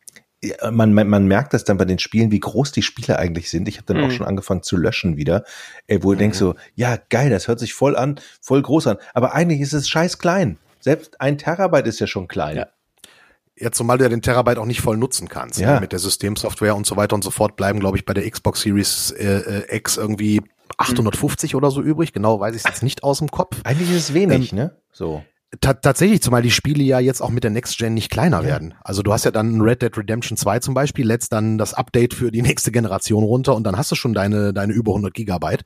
[0.43, 3.49] ja, man, man, man merkt das dann bei den Spielen, wie groß die Spiele eigentlich
[3.49, 3.67] sind.
[3.67, 4.11] Ich habe dann auch Mhm.
[4.11, 5.43] schon angefangen zu löschen wieder,
[5.87, 8.97] ey, wo du denkst so, ja geil, das hört sich voll an, voll groß an,
[9.13, 10.57] aber eigentlich ist es scheiß klein.
[10.79, 12.57] Selbst ein Terabyte ist ja schon klein.
[12.57, 12.67] Ja.
[13.55, 15.59] Jetzt, zumal du ja den Terabyte auch nicht voll nutzen kannst.
[15.59, 15.75] Ja.
[15.75, 15.81] Ne?
[15.81, 18.61] Mit der Systemsoftware und so weiter und so fort bleiben, glaube ich, bei der Xbox
[18.61, 20.41] Series äh, äh, X irgendwie
[20.77, 22.13] 850 oder so übrig.
[22.13, 23.57] Genau weiß ich jetzt nicht aus dem Kopf.
[23.63, 24.75] Eigentlich ist es wenig, ne?
[24.91, 25.23] So.
[25.59, 28.73] Ta tatsächlich, zumal die Spiele ja jetzt auch mit der Next Gen nicht kleiner werden.
[28.81, 32.13] Also du hast ja dann Red Dead Redemption 2 zum Beispiel, lädst dann das Update
[32.13, 35.63] für die nächste Generation runter und dann hast du schon deine, deine über 100 Gigabyte.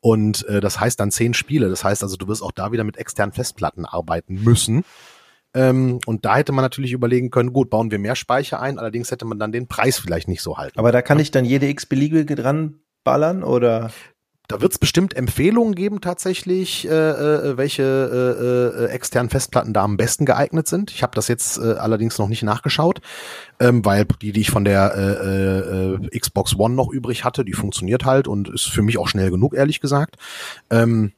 [0.00, 1.68] Und äh, das heißt dann zehn Spiele.
[1.68, 4.84] Das heißt also, du wirst auch da wieder mit externen Festplatten arbeiten müssen.
[5.52, 9.10] Ähm, und da hätte man natürlich überlegen können, gut, bauen wir mehr Speicher ein, allerdings
[9.10, 10.78] hätte man dann den Preis vielleicht nicht so halten.
[10.78, 13.90] Aber da kann ich dann jede x-beliebige dran ballern oder?
[14.48, 19.82] Da wird es bestimmt Empfehlungen geben tatsächlich, äh, äh, welche äh, äh, externen Festplatten da
[19.82, 20.90] am besten geeignet sind.
[20.92, 23.00] Ich habe das jetzt äh, allerdings noch nicht nachgeschaut,
[23.58, 27.54] ähm, weil die, die ich von der äh, äh, Xbox One noch übrig hatte, die
[27.54, 30.16] funktioniert halt und ist für mich auch schnell genug, ehrlich gesagt.
[30.70, 31.12] Ähm,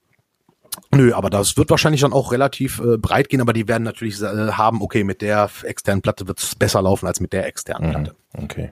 [0.92, 4.22] Nö, aber das wird wahrscheinlich dann auch relativ äh, breit gehen, aber die werden natürlich
[4.22, 7.90] äh, haben, okay, mit der externen Platte wird es besser laufen als mit der externen
[7.90, 8.14] Platte.
[8.32, 8.70] Okay.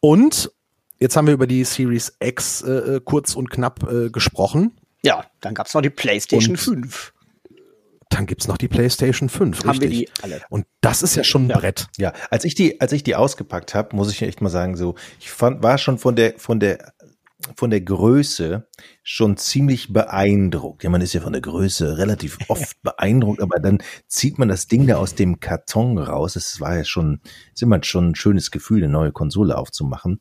[0.00, 0.52] Und
[1.02, 4.72] jetzt haben wir über die Series X äh, kurz und knapp äh, gesprochen.
[5.02, 7.12] ja, dann gab's noch die PlayStation Und 5.
[8.10, 10.12] Dann gibt's noch die PlayStation 5, Haben wir richtig.
[10.14, 10.42] die alle.
[10.50, 11.58] Und das ist ja schon ein Ja.
[11.58, 11.86] Brett.
[11.96, 14.96] Ja, als ich die, als ich die ausgepackt habe, muss ich echt mal sagen, so,
[15.18, 16.92] ich fand, war schon von der, von der
[17.56, 18.68] von der Größe
[19.02, 20.84] schon ziemlich beeindruckt.
[20.84, 24.68] Ja, man ist ja von der Größe relativ oft beeindruckt, aber dann zieht man das
[24.68, 26.36] Ding da aus dem Karton raus.
[26.36, 27.20] Es war ja schon,
[27.52, 30.20] ist immer schon ein schönes Gefühl, eine neue Konsole aufzumachen.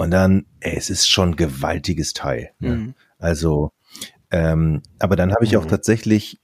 [0.00, 2.52] Und dann, ey, es ist schon ein gewaltiges Teil.
[2.58, 2.70] Ne?
[2.70, 2.94] Mhm.
[3.18, 3.72] Also,
[4.30, 5.68] ähm, aber dann habe ich auch Mhm.
[5.68, 6.40] tatsächlich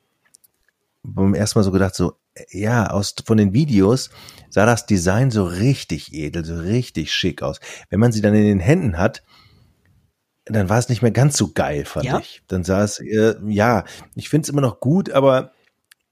[1.03, 2.19] beim ersten Mal so gedacht, so,
[2.51, 4.11] ja, aus, von den Videos
[4.51, 7.61] sah das Design so richtig edel, so richtig schick aus.
[7.89, 9.23] Wenn man sie dann in den Händen hat,
[10.45, 12.19] dann war es nicht mehr ganz so geil, fand Ja?
[12.19, 12.43] ich.
[12.49, 15.53] Dann sah es, äh, ja, ich finde es immer noch gut, aber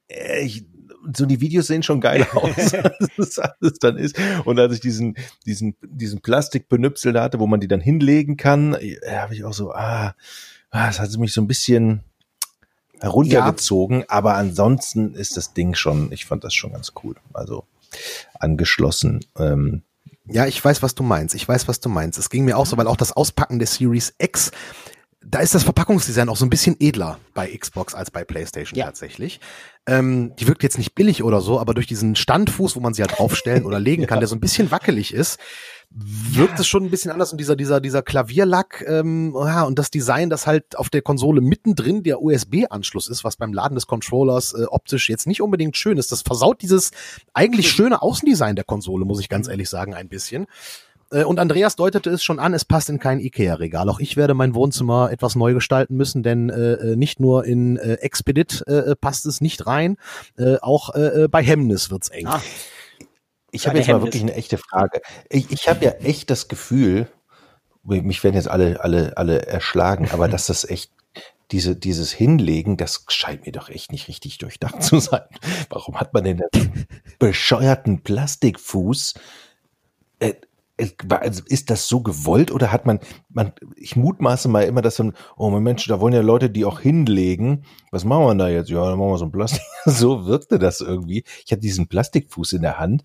[0.08, 0.64] äh, ich,
[1.14, 4.16] so die Videos sehen schon geil aus, als das alles dann ist.
[4.44, 8.74] Und als ich diesen, diesen, diesen Plastikbenüpsel da hatte, wo man die dann hinlegen kann,
[8.74, 10.14] äh, habe ich auch so, ah,
[10.70, 12.00] ah, das hat mich so ein bisschen
[13.00, 17.16] heruntergezogen, aber ansonsten ist das Ding schon, ich fand das schon ganz cool.
[17.32, 17.64] Also
[18.38, 19.24] angeschlossen.
[19.38, 19.82] Ähm,
[20.26, 21.34] Ja, ich weiß, was du meinst.
[21.34, 22.18] Ich weiß, was du meinst.
[22.18, 24.52] Es ging mir auch so, weil auch das Auspacken der Series X,
[25.26, 28.86] da ist das Verpackungsdesign auch so ein bisschen edler bei Xbox als bei PlayStation Ja.
[28.86, 29.40] tatsächlich.
[29.86, 33.02] Ähm, die wirkt jetzt nicht billig oder so, aber durch diesen Standfuß, wo man sie
[33.02, 35.38] halt draufstellen oder legen kann, der so ein bisschen wackelig ist,
[35.90, 39.90] wirkt es schon ein bisschen anders und dieser dieser dieser Klavierlack ähm, ja, und das
[39.90, 44.54] Design, das halt auf der Konsole mittendrin der USB-Anschluss ist, was beim Laden des Controllers
[44.54, 46.10] äh, optisch jetzt nicht unbedingt schön ist.
[46.10, 46.90] Das versaut dieses
[47.32, 50.46] eigentlich schöne Außendesign der Konsole, muss ich ganz ehrlich sagen, ein bisschen.
[51.14, 53.88] Äh, Und Andreas deutete es schon an, es passt in kein Ikea-Regal.
[53.88, 57.76] Auch ich werde mein Wohnzimmer etwas neu gestalten müssen, denn äh, äh, nicht nur in
[57.76, 59.96] äh, Expedit äh, passt es nicht rein,
[60.36, 62.26] äh, auch äh, äh, bei Hemmnis wird's eng.
[62.26, 62.42] Ah,
[63.52, 65.00] Ich habe jetzt mal wirklich eine echte Frage.
[65.30, 67.08] Ich, ich habe ja echt das Gefühl,
[67.84, 70.90] mich werden jetzt alle, alle, alle erschlagen, aber dass das echt
[71.50, 75.22] diese, dieses Hinlegen, das scheint mir doch echt nicht richtig durchdacht zu sein.
[75.68, 76.86] Warum hat man denn den
[77.18, 79.14] bescheuerten Plastikfuß?
[80.18, 80.34] Äh, äh,
[80.76, 85.50] ist das so gewollt oder hat man, man, ich mutmaße mal immer, dass so oh
[85.50, 87.64] Mensch, da wollen ja Leute, die auch hinlegen.
[87.92, 88.70] Was machen wir da jetzt?
[88.70, 89.62] Ja, dann machen wir so ein Plastik.
[89.86, 91.24] So wirkte das irgendwie.
[91.44, 93.04] Ich hatte diesen Plastikfuß in der Hand,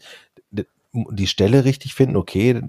[0.92, 2.62] die Stelle richtig finden, okay,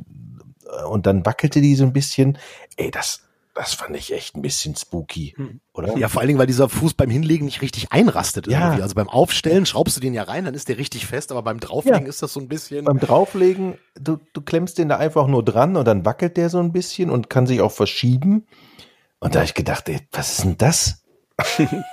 [0.89, 2.39] und dann wackelte die so ein bisschen.
[2.77, 3.29] Ey, das,
[3.61, 5.61] das fand ich echt ein bisschen spooky, Hm.
[5.75, 5.94] oder?
[5.99, 8.59] Ja, vor allen Dingen, weil dieser Fuß beim Hinlegen nicht richtig einrastet Ja.
[8.68, 8.83] irgendwie.
[8.83, 11.61] Also beim Aufstellen schraubst du den ja rein, dann ist der richtig fest, aber beim
[11.61, 12.09] Drauflegen Ja.
[12.09, 12.87] ist das so ein bisschen.
[12.87, 16.59] Beim Drauflegen, du, du klemmst den da einfach nur dran und dann wackelt der so
[16.59, 18.46] ein bisschen und kann sich auch verschieben.
[19.18, 21.03] Und da habe ich gedacht, ey, was ist denn das?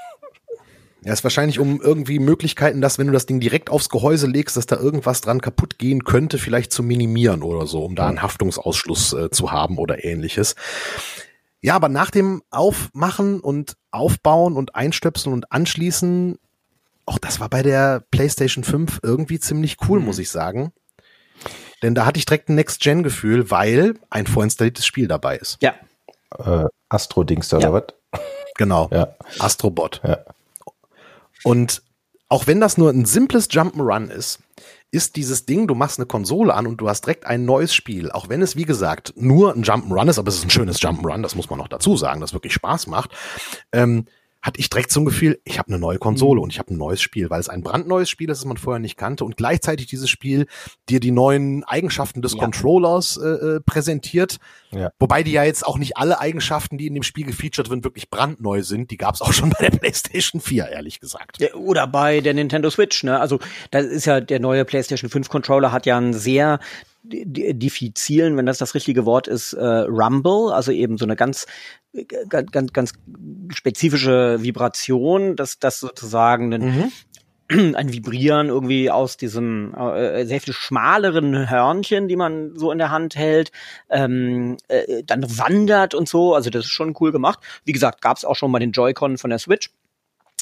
[1.03, 4.57] Ja, ist wahrscheinlich um irgendwie Möglichkeiten, dass wenn du das Ding direkt aufs Gehäuse legst,
[4.57, 8.21] dass da irgendwas dran kaputt gehen könnte, vielleicht zu minimieren oder so, um da einen
[8.23, 10.55] Haftungsausschluss äh, zu haben oder ähnliches.
[11.61, 16.37] Ja, aber nach dem Aufmachen und Aufbauen und Einstöpseln und Anschließen,
[17.05, 20.71] auch das war bei der PlayStation 5 irgendwie ziemlich cool, muss ich sagen.
[21.83, 25.57] Denn da hatte ich direkt ein Next-Gen-Gefühl, weil ein vorinstalliertes Spiel dabei ist.
[25.61, 25.73] ja.
[26.37, 27.69] Äh, Astro-Dings da Ja.
[27.69, 28.21] oder was?
[28.55, 28.89] Genau.
[28.91, 29.15] Ja.
[29.39, 30.01] Astrobot.
[30.03, 30.19] Ja.
[31.43, 31.81] Und
[32.27, 34.39] auch wenn das nur ein simples Jump'n'Run ist,
[34.91, 38.11] ist dieses Ding, du machst eine Konsole an und du hast direkt ein neues Spiel.
[38.11, 41.21] Auch wenn es, wie gesagt, nur ein Jump'n'Run ist, aber es ist ein schönes Jump'n'Run,
[41.21, 43.11] das muss man noch dazu sagen, das wirklich Spaß macht.
[43.71, 44.05] Ähm,
[44.41, 46.77] hatte ich direkt so ein Gefühl, ich habe eine neue Konsole und ich habe ein
[46.77, 49.87] neues Spiel, weil es ein brandneues Spiel ist, das man vorher nicht kannte und gleichzeitig
[49.87, 50.47] dieses Spiel
[50.89, 52.39] dir die neuen Eigenschaften des Ja.
[52.39, 54.37] Controllers äh, äh, präsentiert.
[54.71, 54.91] Ja.
[54.99, 58.09] Wobei die ja jetzt auch nicht alle Eigenschaften, die in dem Spiel gefeatured sind, wirklich
[58.09, 58.91] brandneu sind.
[58.91, 61.39] Die gab es auch schon bei der PlayStation 4, ehrlich gesagt.
[61.39, 63.19] Ja, Oder bei der Nintendo Switch, ne?
[63.19, 63.39] Also,
[63.71, 66.59] da ist ja der neue PlayStation 5 Controller hat ja einen sehr
[67.09, 71.45] diffizilen, wenn das das richtige Wort ist, äh, Rumble, also eben so eine ganz
[71.93, 72.93] äh, ganz ganz, ganz
[73.53, 76.91] spezifische Vibration, dass das sozusagen ein,
[77.49, 77.75] Mhm.
[77.75, 82.91] ein Vibrieren irgendwie aus diesem äh, sehr viel schmaleren Hörnchen, die man so in der
[82.91, 83.51] Hand hält,
[83.89, 86.35] ähm, äh, dann wandert und so.
[86.35, 87.39] Also das ist schon cool gemacht.
[87.63, 89.69] Wie gesagt, gab es auch schon mal den Joy-Con von der Switch.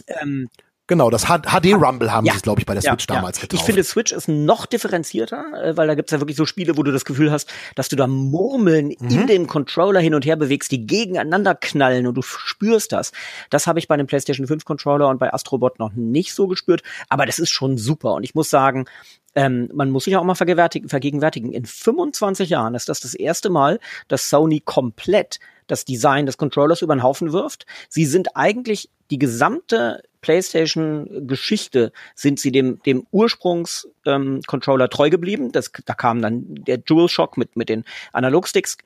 [0.08, 0.50] Ähm,
[0.88, 2.34] Genau, das HD-Rumble haben Ja.
[2.34, 3.42] sie es, glaube ich, bei der ja, Switch damals ja.
[3.44, 3.60] getauft.
[3.60, 6.84] Ich finde, Switch ist noch differenzierter, äh, weil da gibt's ja wirklich so Spiele, wo
[6.84, 9.10] du das Gefühl hast, dass du da Murmeln Mhm.
[9.10, 13.12] in dem Controller hin und her bewegst, die gegeneinander knallen und du spürst das.
[13.50, 16.84] Das habe ich bei dem PlayStation 5 Controller und bei Astrobot noch nicht so gespürt,
[17.10, 18.14] aber das ist schon super.
[18.14, 18.86] Und ich muss sagen,
[19.34, 21.52] ähm, man muss sich auch mal vergegenwärtigen, vergegenwärtigen.
[21.52, 26.84] In 25 Jahren ist das das erste Mal, dass Sony komplett das Design des Controllers
[26.84, 27.66] über den Haufen wirft.
[27.90, 35.52] Sie sind eigentlich die gesamte PlayStation-Geschichte sind sie dem, dem Ursprungs-Controller ähm, Controller treu geblieben.
[35.52, 38.78] Das, da kam dann der DualShock mit, mit den Analogsticks.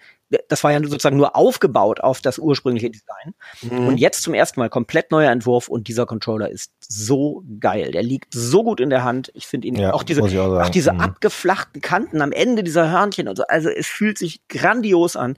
[0.48, 3.34] Das war ja sozusagen nur aufgebaut auf das ursprüngliche Design.
[3.62, 3.88] Mhm.
[3.88, 7.92] Und jetzt zum ersten Mal komplett neuer Entwurf und dieser Controller ist so geil.
[7.92, 9.32] Der liegt so gut in der Hand.
[9.34, 11.00] Ich finde ihn Ja, auch diese, auch auch diese Mhm.
[11.00, 13.44] abgeflachten Kanten am Ende dieser Hörnchen und so.
[13.48, 15.36] Also es fühlt sich grandios an.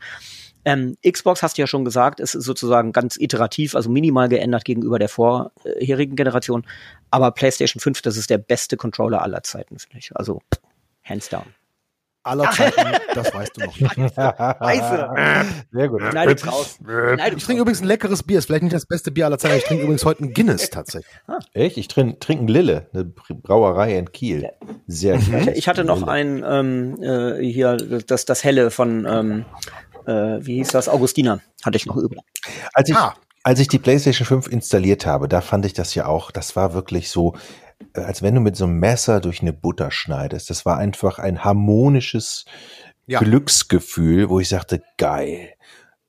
[0.65, 4.99] Ähm, Xbox hast du ja schon gesagt, ist sozusagen ganz iterativ, also minimal geändert gegenüber
[4.99, 6.65] der vorherigen Generation.
[7.09, 10.15] Aber PlayStation 5, das ist der beste Controller aller Zeiten, finde ich.
[10.15, 10.41] Also
[11.03, 11.45] hands down.
[12.23, 12.79] Aller Zeiten,
[13.15, 13.95] das weißt du noch nicht.
[14.15, 15.09] Scheiße.
[15.71, 16.03] Sehr gut.
[16.03, 16.77] Schneidet's raus.
[16.79, 19.57] Schneidet's Ich trinke übrigens ein leckeres Bier, ist vielleicht nicht das beste Bier aller Zeiten,
[19.57, 21.11] ich trinke übrigens heute ein Guinness tatsächlich.
[21.53, 21.77] Echt?
[21.77, 24.51] Ich trinke trink ein Lille, eine Brauerei in Kiel.
[24.85, 25.47] Sehr gut.
[25.55, 29.45] ich hatte noch ein ähm, äh, hier das das helle von ähm,
[30.05, 32.19] äh, wie hieß das Augustiner hatte ich noch übrig.
[32.73, 33.13] Als ich, Ah.
[33.43, 36.73] als ich die PlayStation 5 installiert habe, da fand ich das ja auch, das war
[36.73, 37.35] wirklich so,
[37.95, 40.49] äh, als wenn du mit so einem Messer durch eine Butter schneidest.
[40.49, 42.45] Das war einfach ein harmonisches
[43.07, 43.19] Ja.
[43.19, 45.53] Glücksgefühl, wo ich sagte, geil.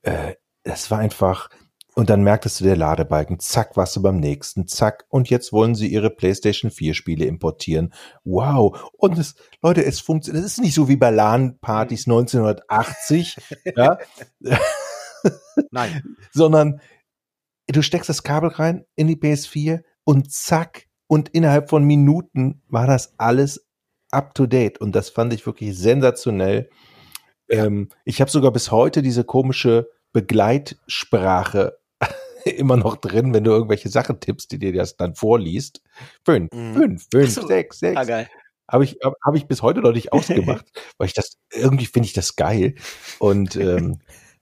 [0.03, 1.49] Äh, das war einfach,
[1.95, 5.75] und dann merktest du der Ladebalken, zack, warst du beim nächsten, zack, und jetzt wollen
[5.75, 7.93] sie ihre PlayStation 4 Spiele importieren.
[8.23, 8.91] Wow.
[8.93, 13.37] Und es, Leute, es funktioniert, es ist nicht so wie bei LAN-Partys 1980,
[13.75, 13.97] ja,
[15.71, 16.15] Nein.
[16.31, 16.81] sondern
[17.67, 22.87] du steckst das Kabel rein in die PS4 und zack, und innerhalb von Minuten war
[22.87, 23.67] das alles
[24.09, 24.79] up to date.
[24.79, 26.69] Und das fand ich wirklich sensationell.
[27.49, 31.77] Ähm, ich habe sogar bis heute diese komische Begleitsprache
[32.57, 35.81] immer noch drin, wenn du irgendwelche Sachen tippst, die dir das dann vorliest.
[36.25, 36.73] Fünf, Mhm.
[36.73, 37.47] fünf, fünf, so.
[37.47, 37.97] sechs, sechs.
[37.97, 38.29] Ah, geil.
[38.71, 40.65] Habe ich, hab, ich bis heute noch nicht ausgemacht,
[40.97, 42.75] weil ich das, irgendwie finde ich das geil.
[43.19, 43.99] Und, ähm,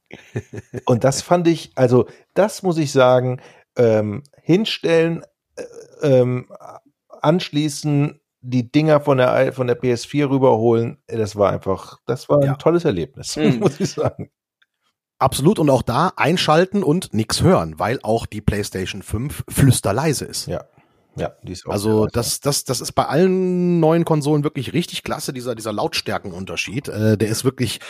[0.85, 3.41] und das fand ich, also das muss ich sagen,
[3.77, 5.23] ähm, hinstellen,
[5.55, 5.63] äh,
[6.03, 6.47] ähm,
[7.21, 12.45] anschließen, die Dinger von der, von der PS4 rüberholen, das war einfach, das war ein
[12.47, 12.55] Ja.
[12.55, 13.59] tolles Erlebnis, Mhm.
[13.59, 14.31] muss ich sagen.
[15.21, 20.47] Absolut und auch da einschalten und nix hören, weil auch die PlayStation 5 flüsterleise ist.
[20.47, 20.63] Ja.
[21.15, 25.03] Ja, die ist auch Also das, das, das ist bei allen neuen Konsolen wirklich richtig
[25.03, 26.88] klasse, dieser, dieser Lautstärkenunterschied.
[26.88, 27.81] Äh, der ist wirklich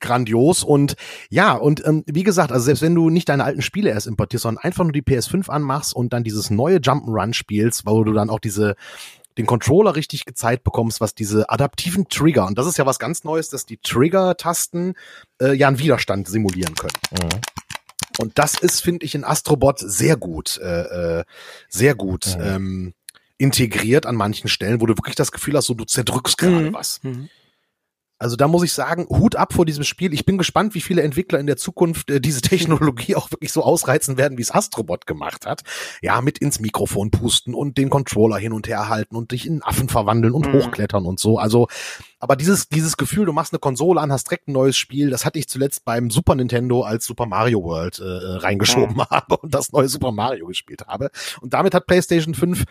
[0.00, 0.96] grandios und
[1.28, 4.42] ja, und ähm, wie gesagt, also selbst wenn du nicht deine alten Spiele erst importierst,
[4.42, 8.30] sondern einfach nur die PS5 anmachst und dann dieses neue Jump'n'Run spielst, wo du dann
[8.30, 8.74] auch diese
[9.38, 13.24] den Controller richtig gezeigt bekommst, was diese adaptiven Trigger, und das ist ja was ganz
[13.24, 14.94] Neues, dass die Trigger-Tasten
[15.40, 16.96] äh, ja einen Widerstand simulieren können.
[17.22, 17.40] Mhm.
[18.18, 21.24] Und das ist, finde ich, in Astrobot sehr gut, äh, äh,
[21.68, 22.44] sehr gut Mhm.
[22.44, 22.94] ähm,
[23.38, 26.72] integriert an manchen Stellen, wo du wirklich das Gefühl hast, so du zerdrückst gerade Mhm.
[26.72, 27.00] was.
[28.18, 28.22] Mhm.
[28.24, 30.12] Also da muss ich sagen, Hut ab vor diesem Spiel.
[30.14, 33.62] Ich bin gespannt, wie viele Entwickler in der Zukunft äh, diese Technologie auch wirklich so
[33.62, 35.62] ausreizen werden, wie es Astrobot gemacht hat.
[36.02, 39.62] Ja, mit ins Mikrofon pusten und den Controller hin und her halten und dich in
[39.62, 40.52] Affen verwandeln und Mhm.
[40.52, 41.38] hochklettern und so.
[41.38, 41.68] Also,
[42.18, 45.24] aber dieses, dieses Gefühl, du machst eine Konsole an, hast direkt ein neues Spiel, das
[45.24, 49.72] hatte ich zuletzt beim Super Nintendo als Super Mario World äh, reingeschoben habe und das
[49.72, 51.10] neue Super Mario gespielt habe.
[51.40, 52.64] Und damit hat PlayStation 5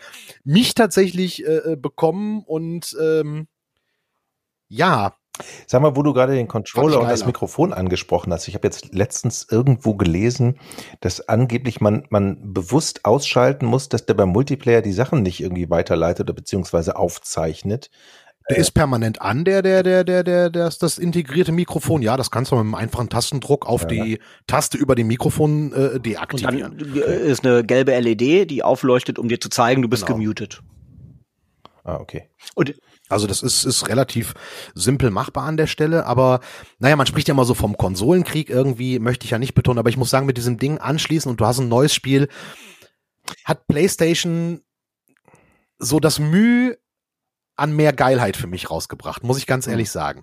[0.44, 3.46] mich tatsächlich äh, äh, bekommen und ähm,
[4.68, 5.14] ja,
[5.66, 7.26] Sag mal, wo du gerade den Controller und das.
[7.26, 8.48] Mikrofon angesprochen hast.
[8.48, 10.58] Ich habe jetzt letztens irgendwo gelesen,
[11.00, 15.68] dass angeblich man, man bewusst ausschalten muss, dass der beim Multiplayer die Sachen nicht irgendwie
[15.70, 17.90] weiterleitet oder beziehungsweise aufzeichnet.
[18.48, 22.00] Der ist permanent an, der, der, der, der, der, das, das integrierte Mikrofon.
[22.00, 23.88] Ja, das kannst du mit einem einfachen Tastendruck auf Ja.
[23.88, 26.94] die Taste über dem Mikrofon äh, Und dann deaktivieren.
[26.94, 30.18] äh, ist eine gelbe LED, die aufleuchtet, um dir zu zeigen, du bist Genau.
[30.18, 30.62] gemutet.
[31.82, 32.28] Ah, okay.
[32.54, 32.74] Und
[33.08, 34.34] Also das ist, ist relativ
[34.74, 36.40] simpel machbar an der Stelle, aber
[36.78, 39.90] naja, man spricht ja immer so vom Konsolenkrieg irgendwie, möchte ich ja nicht betonen, aber
[39.90, 42.28] ich muss sagen, mit diesem Ding anschließen und du hast ein neues Spiel,
[43.44, 44.62] hat PlayStation
[45.78, 46.78] so das Mühe
[47.54, 50.22] an mehr Geilheit für mich rausgebracht, muss ich ganz ehrlich sagen.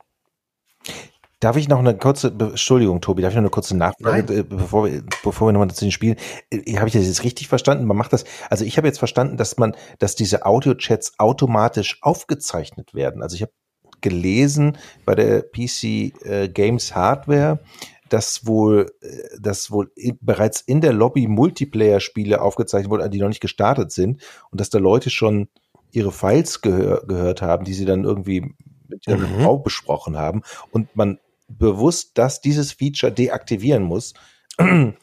[1.44, 4.40] Darf ich noch eine kurze, Entschuldigung, Tobi, darf ich noch eine kurze Nachfrage, Nein.
[4.40, 6.16] äh, bevor wir, bevor wir nochmal zu den Spielen,
[6.50, 7.86] äh, habe ich das jetzt richtig verstanden?
[7.86, 12.94] Man macht das, also ich habe jetzt verstanden, dass man, dass diese Audio-Chats automatisch aufgezeichnet
[12.94, 13.22] werden.
[13.22, 13.52] Also ich habe
[14.00, 15.84] gelesen bei der PC
[16.26, 17.60] äh, Games Hardware,
[18.08, 23.28] dass wohl, äh, dass wohl in, bereits in der Lobby Multiplayer-Spiele aufgezeichnet wurden, die noch
[23.28, 25.50] nicht gestartet sind und dass da Leute schon
[25.92, 28.56] ihre Files gehör, gehört haben, die sie dann irgendwie
[28.88, 29.42] mit ihrer Mhm.
[29.42, 31.20] Frau besprochen haben und man
[31.58, 34.14] bewusst, dass dieses Feature deaktivieren muss.
[34.60, 34.96] ähm,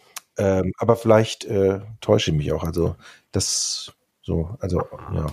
[0.78, 2.64] aber vielleicht äh, täusche ich mich auch.
[2.64, 2.96] Also
[3.32, 4.82] das so, also
[5.14, 5.26] ja.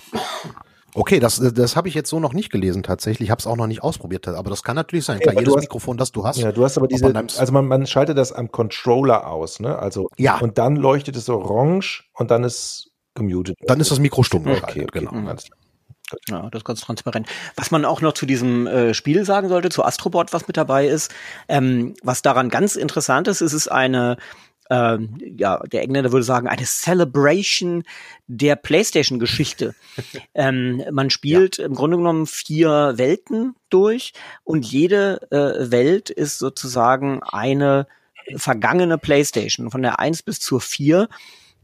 [0.94, 3.68] Okay, das, das habe ich jetzt so noch nicht gelesen tatsächlich, habe es auch noch
[3.68, 5.20] nicht ausprobiert, aber das kann natürlich sein.
[5.20, 7.52] Klar, aber jedes hast- Mikrofon, das du hast, Ja, du hast aber diese, man also
[7.54, 9.78] man, man schaltet das am Controller aus, ne?
[9.78, 10.40] Also Ja.
[10.40, 13.58] und dann leuchtet es orange und dann ist gemutet.
[13.68, 15.12] dann ist das Mikro stumm okay, okay, genau.
[15.12, 15.38] klar.
[16.30, 17.28] Ja, das ist ganz transparent.
[17.56, 20.88] Was man auch noch zu diesem äh, Spiel sagen sollte, zu Astrobot, was mit dabei
[20.88, 21.14] ist,
[21.50, 24.18] ähm, was daran ganz interessant ist, ist es eine,
[24.70, 27.84] ähm, ja, der Engländer würde sagen, eine Celebration
[28.28, 29.76] der PlayStation-Geschichte.
[30.34, 37.22] ähm, man spielt im Grunde genommen vier Welten durch und jede äh, Welt ist sozusagen
[37.24, 37.88] eine
[38.36, 41.08] vergangene PlayStation, von der 1 bis zur 4,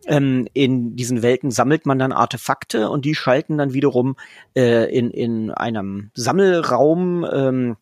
[0.08, 4.16] ähm, in diesen Welten sammelt man dann Artefakte und die schalten dann wiederum
[4.56, 7.78] äh, in, in einem Sammelraum ähm,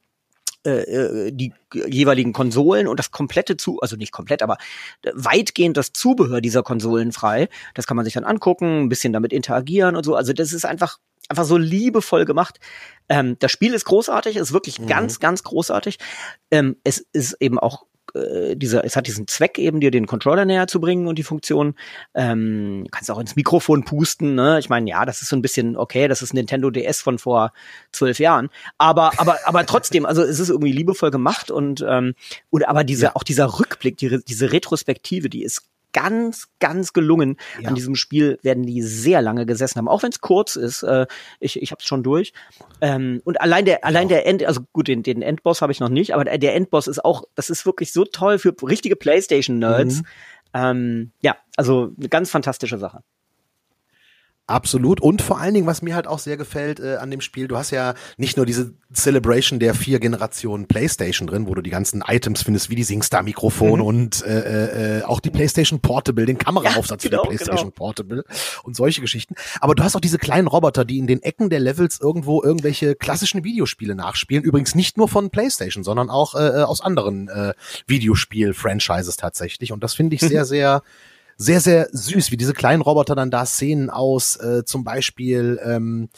[0.64, 4.58] äh, äh, die jeweiligen Konsolen und das komplette zu, also nicht komplett, aber
[5.14, 7.50] weitgehend das Zubehör dieser Konsolen frei.
[7.74, 10.16] Das kann man sich dann angucken, ein bisschen damit interagieren und so.
[10.16, 11.00] Also das ist einfach
[11.30, 12.60] einfach so liebevoll gemacht.
[13.10, 14.88] Ähm, das Spiel ist großartig, ist wirklich mhm.
[14.88, 15.98] ganz, ganz großartig.
[16.52, 20.46] Ähm, es ist eben auch äh, dieser, es hat diesen Zweck eben, dir den Controller
[20.46, 21.76] näher zu bringen und die Funktion.
[22.14, 24.36] Ähm, kannst auch ins Mikrofon pusten.
[24.36, 24.60] Ne?
[24.60, 26.08] Ich meine, ja, das ist so ein bisschen okay.
[26.08, 27.54] Das ist Nintendo DS von vor
[27.92, 28.50] zwölf Jahren.
[28.78, 32.14] Aber, aber, aber trotzdem, also es ist irgendwie liebevoll gemacht und ähm,
[32.50, 33.16] und aber diese ja.
[33.16, 37.38] auch dieser Rückblick, die, diese Retrospektive, die ist ganz, ganz gelungen.
[37.62, 37.70] Ja.
[37.70, 40.84] An diesem Spiel werden die sehr lange gesessen haben, auch wenn es kurz ist.
[40.84, 41.08] Äh,
[41.40, 42.34] ich ich habe es schon durch.
[42.82, 45.90] Ähm, und allein der, allein der End, also gut, den, den Endboss habe ich noch
[45.90, 49.98] nicht, aber der Endboss ist auch, das ist wirklich so toll für richtige PlayStation-Nerds.
[49.98, 50.06] Mhm.
[50.54, 53.04] Ähm, ja, also eine ganz fantastische Sache.
[54.52, 55.00] Absolut.
[55.00, 57.58] Und vor allen Dingen, was mir halt auch sehr gefällt äh, an dem Spiel, du
[57.58, 62.04] hast ja nicht nur diese Celebration der vier Generationen PlayStation drin, wo du die ganzen
[62.06, 63.86] Items findest, wie die SingStar-Mikrofon mhm.
[63.86, 67.76] und äh, äh, auch die PlayStation Portable, den Kameraaufsatz ja, genau, für die PlayStation genau.
[67.76, 68.26] Portable
[68.64, 69.36] und solche Geschichten.
[69.62, 72.96] Aber du hast auch diese kleinen Roboter, die in den Ecken der Levels irgendwo irgendwelche
[72.96, 74.44] klassischen Videospiele nachspielen.
[74.44, 77.54] Übrigens nicht nur von PlayStation, sondern auch äh, äh aus anderen äh,
[77.88, 79.72] Videospiel-Franchises tatsächlich.
[79.72, 80.84] Und das finde ich sehr, sehr
[81.38, 86.10] sehr, sehr süß, wie diese kleinen Roboter dann da Szenen aus, äh, zum Beispiel ähm,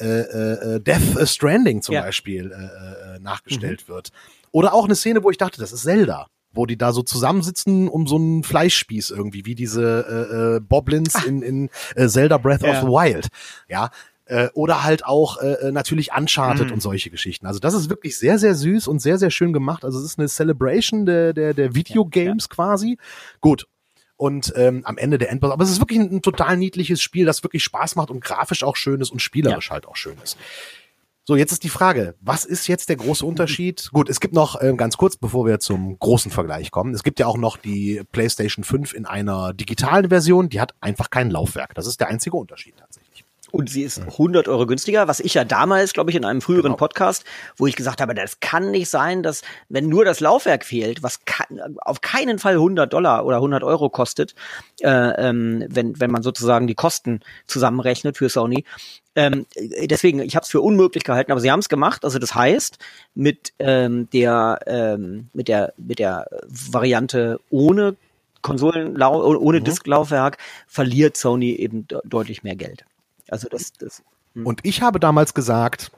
[0.00, 2.02] äh, äh, Death Stranding zum ja.
[2.02, 3.92] Beispiel äh, äh, nachgestellt mhm.
[3.92, 4.10] wird.
[4.50, 7.88] Oder auch eine Szene, wo ich dachte, das ist Zelda wo die da so zusammensitzen
[7.88, 11.22] um so einen Fleischspieß irgendwie, wie diese äh, äh, Boblins ah.
[11.26, 12.72] in, in äh, Zelda Breath ja.
[12.72, 13.28] of the Wild.
[13.68, 13.90] Ja,
[14.26, 16.72] äh, oder halt auch äh, äh natürlich Uncharted mm.
[16.74, 17.46] und solche Geschichten.
[17.46, 19.84] Also das ist wirklich sehr, sehr süß und sehr, sehr schön gemacht.
[19.84, 22.54] Also es ist eine Celebration der, der, der Videogames ja, ja.
[22.54, 22.98] quasi.
[23.40, 23.66] Gut,
[24.16, 25.50] und ähm, am Ende der Endboss.
[25.50, 28.62] Aber es ist wirklich ein, ein, total niedliches Spiel, das wirklich Spaß macht und grafisch
[28.62, 29.72] auch schön ist und spielerisch ja.
[29.72, 30.36] halt auch schön ist.
[31.24, 33.90] So, jetzt ist die Frage, was ist jetzt der große Unterschied?
[33.92, 37.20] Gut, es gibt noch, ähm, ganz kurz, bevor wir zum großen Vergleich kommen, es gibt
[37.20, 41.74] ja auch noch die PlayStation 5 in einer digitalen Version, die hat einfach kein Laufwerk.
[41.74, 43.01] Das ist der einzige Unterschied tatsächlich.
[43.52, 46.72] Und sie ist 100 Euro günstiger, was ich ja damals, glaube ich, in einem früheren
[46.72, 46.76] genau.
[46.76, 47.24] Podcast,
[47.56, 51.24] wo ich gesagt habe, das kann nicht sein, dass wenn nur das Laufwerk fehlt, was
[51.26, 54.34] kann, auf keinen Fall 100 Dollar oder 100 Euro kostet,
[54.80, 58.64] äh, ähm, wenn, wenn man sozusagen die Kosten zusammenrechnet für Sony.
[59.14, 59.44] Ähm,
[59.82, 62.06] deswegen, ich habe es für unmöglich gehalten, aber sie haben es gemacht.
[62.06, 62.78] Also das heißt,
[63.14, 67.96] mit ähm, der ähm, mit der mit der Variante ohne
[68.40, 69.64] Konsolen ohne mhm.
[69.64, 72.84] Disklaufwerk verliert Sony eben deutlich mehr Geld.
[73.32, 74.02] Also das, das
[74.34, 74.46] hm.
[74.46, 75.90] Und ich habe damals gesagt,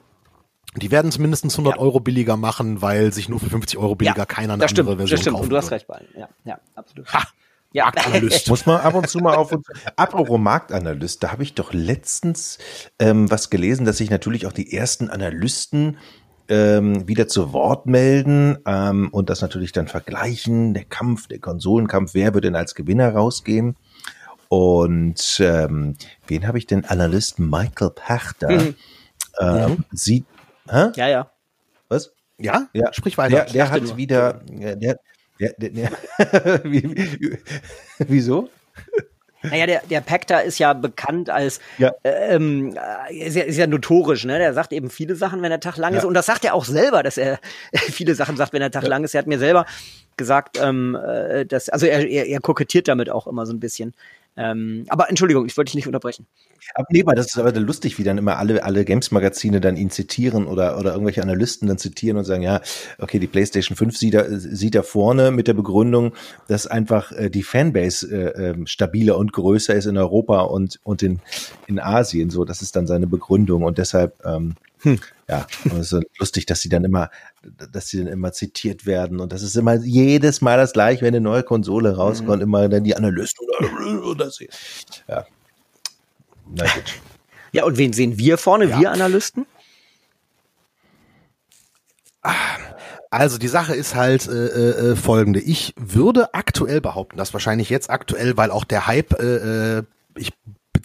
[0.75, 1.81] die werden es mindestens 100 ja.
[1.81, 4.85] Euro billiger machen, weil sich nur für 50 Euro billiger ja, keiner eine das andere
[4.85, 5.39] stimmt, Version das stimmt.
[5.39, 6.07] Und du hast recht, Ballen.
[6.17, 7.13] Ja, ja, absolut.
[7.13, 7.23] Ha.
[7.71, 7.85] Ja.
[7.85, 8.47] Marktanalyst.
[8.49, 9.67] Muss man ab und zu mal auf uns.
[9.97, 12.57] Apropos Marktanalyst, da habe ich doch letztens
[12.99, 15.97] ähm, was gelesen, dass sich natürlich auch die ersten Analysten
[16.47, 22.13] ähm, wieder zu Wort melden ähm, und das natürlich dann vergleichen, der Kampf, der Konsolenkampf,
[22.13, 23.75] wer wird denn als Gewinner rausgehen?
[24.49, 25.95] Und ähm,
[26.27, 26.85] wen habe ich denn?
[26.85, 28.51] Analyst Michael Pachter.
[28.51, 28.75] Mhm.
[29.39, 29.85] Ähm, mhm.
[29.91, 30.25] Sieht.
[30.69, 30.91] Hä?
[30.95, 31.31] Ja, ja.
[31.89, 32.11] Was?
[32.37, 32.67] Ja?
[32.73, 32.93] Ja.
[32.93, 33.45] Sprich weiter.
[33.45, 33.97] Der, der hat nur.
[33.97, 34.41] wieder.
[34.47, 35.91] Der, der, der, der
[36.63, 37.37] wie,
[37.99, 38.49] wieso?
[39.49, 41.93] Naja, der, der Pacta ist ja bekannt als, ja.
[42.03, 42.75] ähm,
[43.09, 44.39] ist, ja, ist ja notorisch, ne?
[44.39, 45.99] Der sagt eben viele Sachen, wenn der Tag lang ja.
[45.99, 46.05] ist.
[46.05, 47.39] Und das sagt er auch selber, dass er
[47.73, 48.89] viele Sachen sagt, wenn der Tag ja.
[48.89, 49.13] lang ist.
[49.13, 49.65] Er hat mir selber
[50.17, 53.93] gesagt, ähm, äh, dass, also er, er, er kokettiert damit auch immer so ein bisschen.
[54.37, 56.27] Ähm, aber Entschuldigung, ich wollte dich nicht unterbrechen.
[56.73, 59.89] Aber nee, weil das ist aber lustig, wie dann immer alle, alle Games-Magazine dann ihn
[59.89, 62.61] zitieren oder, oder irgendwelche Analysten dann zitieren und sagen, ja,
[62.99, 66.13] okay, die PlayStation 5 sieht da, sieht da vorne mit der Begründung,
[66.47, 71.01] dass einfach äh, die Fanbase äh, äh, stabiler und größer ist in Europa und, und
[71.01, 71.19] in,
[71.67, 72.29] in Asien.
[72.29, 74.99] So, das ist dann seine Begründung und deshalb, ähm, hm.
[75.27, 77.09] Ja, und es ist lustig, dass sie dann immer,
[77.71, 81.15] dass sie dann immer zitiert werden und das ist immer jedes Mal das gleiche, wenn
[81.15, 82.43] eine neue Konsole rauskommt, mhm.
[82.43, 84.49] immer dann die Analysten oder, oder sie.
[85.07, 85.25] Ja.
[86.47, 86.93] Na gut.
[87.53, 88.79] Ja, und wen sehen wir vorne, ja.
[88.79, 89.47] wir Analysten?
[93.09, 95.39] Also die Sache ist halt äh, äh, folgende.
[95.39, 99.83] Ich würde aktuell behaupten, dass wahrscheinlich jetzt aktuell, weil auch der Hype, äh, äh
[100.17, 100.33] ich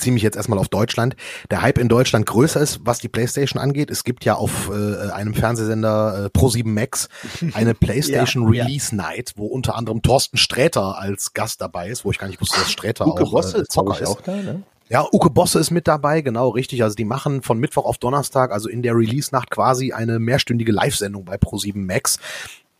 [0.01, 1.15] beziehe mich jetzt erstmal auf Deutschland,
[1.51, 3.91] der Hype in Deutschland größer ist, was die PlayStation angeht.
[3.91, 7.11] Es gibt ja auf äh, einem Fernsehsender äh, Pro7 Max
[7.53, 9.03] eine PlayStation ja, Release ja.
[9.03, 12.59] Night, wo unter anderem Thorsten Sträter als Gast dabei ist, wo ich gar nicht wusste,
[12.61, 14.09] dass Sträter Uke auch Bosse äh, Zocker ist.
[14.09, 14.63] Auch da, ne?
[14.89, 16.83] Ja, Uke Bosse ist mit dabei, genau, richtig.
[16.83, 21.27] Also die machen von Mittwoch auf Donnerstag, also in der Release-Nacht quasi eine mehrstündige Live-Sendung
[21.27, 22.19] bei Pro7 Max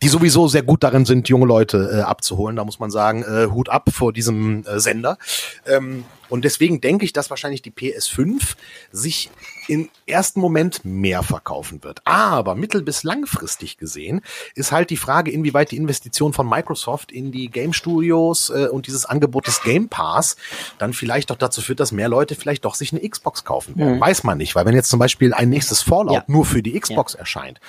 [0.01, 2.55] die sowieso sehr gut darin sind, junge Leute äh, abzuholen.
[2.55, 5.17] Da muss man sagen, äh, Hut ab vor diesem äh, Sender.
[5.65, 8.55] Ähm, und deswegen denke ich, dass wahrscheinlich die PS5
[8.91, 9.29] sich
[9.67, 11.99] im ersten Moment mehr verkaufen wird.
[12.05, 14.21] Aber mittel- bis langfristig gesehen
[14.55, 18.87] ist halt die Frage, inwieweit die Investition von Microsoft in die Game Studios äh, und
[18.87, 20.37] dieses Angebot des Game Pass
[20.79, 23.95] dann vielleicht doch dazu führt, dass mehr Leute vielleicht doch sich eine Xbox kaufen werden.
[23.95, 24.01] Mhm.
[24.01, 26.23] Weiß man nicht, weil wenn jetzt zum Beispiel ein nächstes Fallout ja.
[26.27, 27.19] nur für die Xbox ja.
[27.19, 27.59] erscheint,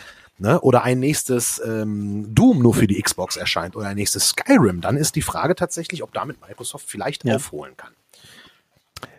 [0.42, 4.80] ne, oder ein nächstes ähm, Doom nur für die Xbox erscheint oder ein nächstes Skyrim,
[4.80, 7.36] dann ist die Frage tatsächlich, ob damit Microsoft vielleicht ja.
[7.36, 7.92] aufholen kann.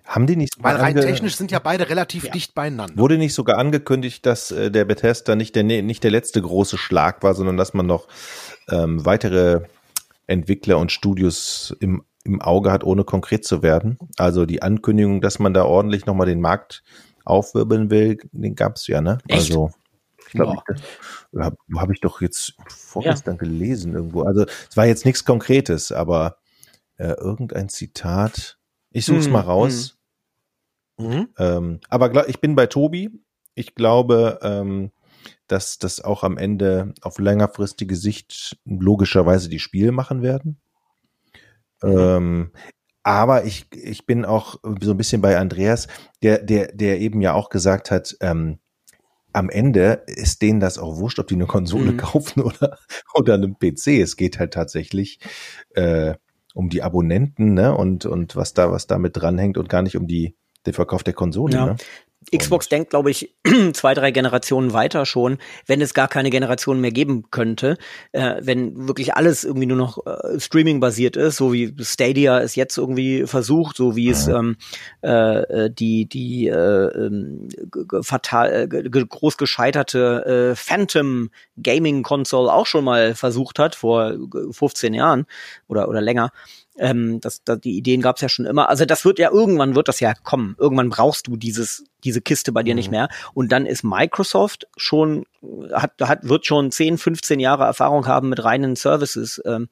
[0.05, 2.31] Haben die nicht Weil rein technisch sind ja beide relativ ja.
[2.31, 2.97] dicht beieinander.
[2.97, 7.23] Wurde nicht sogar angekündigt, dass äh, der Bethesda nicht der, nicht der letzte große Schlag
[7.23, 8.09] war, sondern dass man noch
[8.69, 9.61] ähm, weitere
[10.27, 13.97] Entwickler und Studios im, im Auge hat, ohne konkret zu werden?
[14.17, 16.83] Also die Ankündigung, dass man da ordentlich nochmal den Markt
[17.23, 19.19] aufwirbeln will, den gab es ja, ne?
[19.27, 19.51] Echt?
[19.51, 19.71] Also
[20.33, 20.63] ich glaube,
[21.37, 23.39] habe hab ich doch jetzt vorgestern ja.
[23.39, 24.23] gelesen irgendwo.
[24.23, 26.37] Also es war jetzt nichts Konkretes, aber
[26.97, 28.57] äh, irgendein Zitat.
[28.91, 29.97] Ich suche es hm, mal raus.
[30.99, 31.07] Hm.
[31.07, 31.29] Mhm.
[31.37, 33.11] Ähm, aber ich bin bei Tobi.
[33.55, 34.91] Ich glaube, ähm,
[35.47, 40.59] dass das auch am Ende auf längerfristige Sicht logischerweise die Spiele machen werden.
[41.81, 41.97] Mhm.
[41.97, 42.51] Ähm,
[43.03, 45.87] aber ich, ich bin auch so ein bisschen bei Andreas,
[46.23, 48.59] der, der, der eben ja auch gesagt hat, ähm,
[49.33, 51.97] am Ende ist denen das auch wurscht, ob die eine Konsole mhm.
[51.97, 52.77] kaufen oder,
[53.13, 53.99] oder einen PC.
[53.99, 55.19] Es geht halt tatsächlich
[55.75, 56.15] äh,
[56.53, 57.75] um die Abonnenten ne?
[57.75, 61.13] und, und was da, was damit dranhängt und gar nicht um die, den Verkauf der
[61.13, 61.53] Konsole.
[61.53, 61.65] Ja.
[61.65, 61.75] Ne?
[62.35, 63.35] Xbox denkt, glaube ich,
[63.73, 67.77] zwei, drei Generationen weiter schon, wenn es gar keine Generation mehr geben könnte,
[68.11, 72.77] äh, wenn wirklich alles irgendwie nur noch äh, Streaming-basiert ist, so wie Stadia es jetzt
[72.77, 74.57] irgendwie versucht, so wie es ähm,
[75.01, 77.47] äh, die die äh, ähm,
[78.01, 81.29] fatal äh, groß gescheiterte äh, Phantom
[81.61, 84.13] Gaming Console auch schon mal versucht hat vor
[84.51, 85.25] 15 Jahren
[85.67, 86.31] oder oder länger.
[86.77, 88.69] Ähm, das, das, die Ideen gab es ja schon immer.
[88.69, 90.55] Also das wird ja irgendwann wird das ja kommen.
[90.59, 92.77] Irgendwann brauchst du dieses diese Kiste bei dir mhm.
[92.77, 93.09] nicht mehr.
[93.33, 95.25] Und dann ist Microsoft schon
[95.71, 99.69] hat hat wird schon 10, 15 Jahre Erfahrung haben mit reinen Services ähm,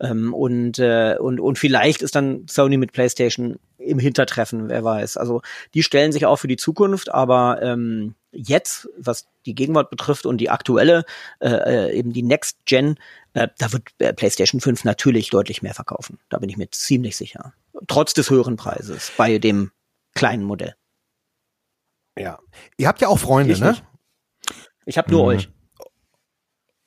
[0.00, 4.68] ähm, und äh, und und vielleicht ist dann Sony mit PlayStation im Hintertreffen.
[4.68, 5.16] Wer weiß.
[5.16, 5.42] Also
[5.74, 10.38] die stellen sich auch für die Zukunft, aber ähm, jetzt, was die Gegenwart betrifft und
[10.38, 11.04] die aktuelle,
[11.40, 12.96] äh, äh eben die Next Gen,
[13.34, 16.18] äh, da wird äh, PlayStation 5 natürlich deutlich mehr verkaufen.
[16.28, 17.54] Da bin ich mir ziemlich sicher.
[17.88, 19.70] Trotz des höheren Preises bei dem
[20.14, 20.74] kleinen Modell.
[22.18, 22.38] Ja.
[22.76, 23.70] Ihr habt ja auch Freunde, ich ne?
[23.70, 23.84] Nicht.
[24.86, 25.28] Ich habe nur mhm.
[25.28, 25.48] euch.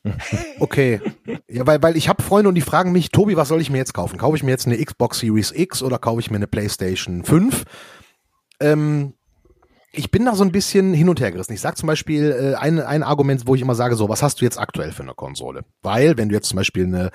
[0.60, 1.02] Okay.
[1.50, 3.78] Ja, weil, weil ich habe Freunde und die fragen mich, Tobi, was soll ich mir
[3.78, 4.18] jetzt kaufen?
[4.18, 7.66] Kaufe ich mir jetzt eine Xbox Series X oder kaufe ich mir eine PlayStation 5?
[8.62, 9.14] Ähm,
[9.98, 11.54] ich bin da so ein bisschen hin und her gerissen.
[11.54, 14.40] Ich sag zum Beispiel äh, ein, ein Argument, wo ich immer sage, so, was hast
[14.40, 15.64] du jetzt aktuell für eine Konsole?
[15.82, 17.10] Weil, wenn du jetzt zum Beispiel eine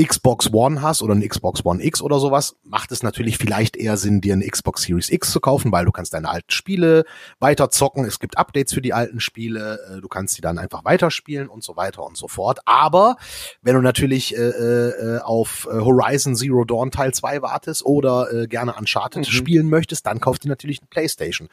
[0.00, 3.96] Xbox One hast oder eine Xbox One X oder sowas, macht es natürlich vielleicht eher
[3.96, 7.04] Sinn, dir eine Xbox Series X zu kaufen, weil du kannst deine alten Spiele
[7.40, 8.04] weiter zocken.
[8.04, 9.80] Es gibt Updates für die alten Spiele.
[9.90, 12.60] Äh, du kannst sie dann einfach weiterspielen und so weiter und so fort.
[12.64, 13.16] Aber
[13.60, 18.46] wenn du natürlich äh, äh, auf äh, Horizon Zero Dawn Teil 2 wartest oder äh,
[18.46, 19.32] gerne Uncharted mhm.
[19.32, 21.48] spielen möchtest, dann kauf dir natürlich eine Playstation.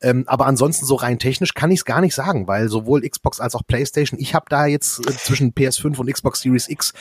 [0.00, 3.08] Ähm, ähm, aber ansonsten so rein technisch kann ich es gar nicht sagen, weil sowohl
[3.08, 6.92] Xbox als auch PlayStation, ich habe da jetzt äh, zwischen PS5 und Xbox Series X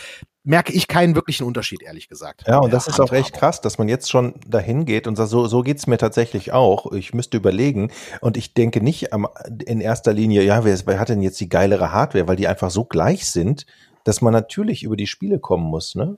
[0.44, 2.44] merke ich keinen wirklichen Unterschied, ehrlich gesagt.
[2.48, 5.30] Ja, und das ist auch echt krass, dass man jetzt schon dahin geht und sagt,
[5.30, 6.92] so, so geht's mir tatsächlich auch.
[6.92, 7.92] Ich müsste überlegen
[8.22, 9.28] und ich denke nicht am,
[9.66, 12.70] in erster Linie, ja, wer, wer hat denn jetzt die geilere Hardware, weil die einfach
[12.70, 13.66] so gleich sind,
[14.04, 16.18] dass man natürlich über die Spiele kommen muss, ne?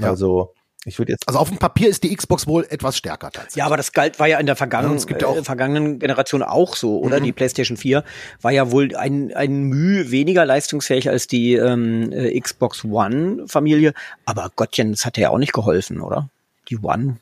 [0.00, 0.08] Ja.
[0.08, 0.54] Also
[0.86, 1.28] ich würde jetzt.
[1.28, 3.56] Also auf dem Papier ist die Xbox wohl etwas stärker tatsächlich.
[3.56, 6.74] Ja, aber das galt war ja in der vergangenen, ja, ja äh, vergangenen Generation auch
[6.74, 7.20] so, oder?
[7.20, 7.24] Mhm.
[7.24, 8.02] Die PlayStation 4
[8.40, 13.92] war ja wohl ein, ein Mühe weniger leistungsfähig als die ähm, äh, Xbox One Familie.
[14.24, 16.30] Aber Gottchen, das hat ja auch nicht geholfen, oder?
[16.70, 17.18] Die One.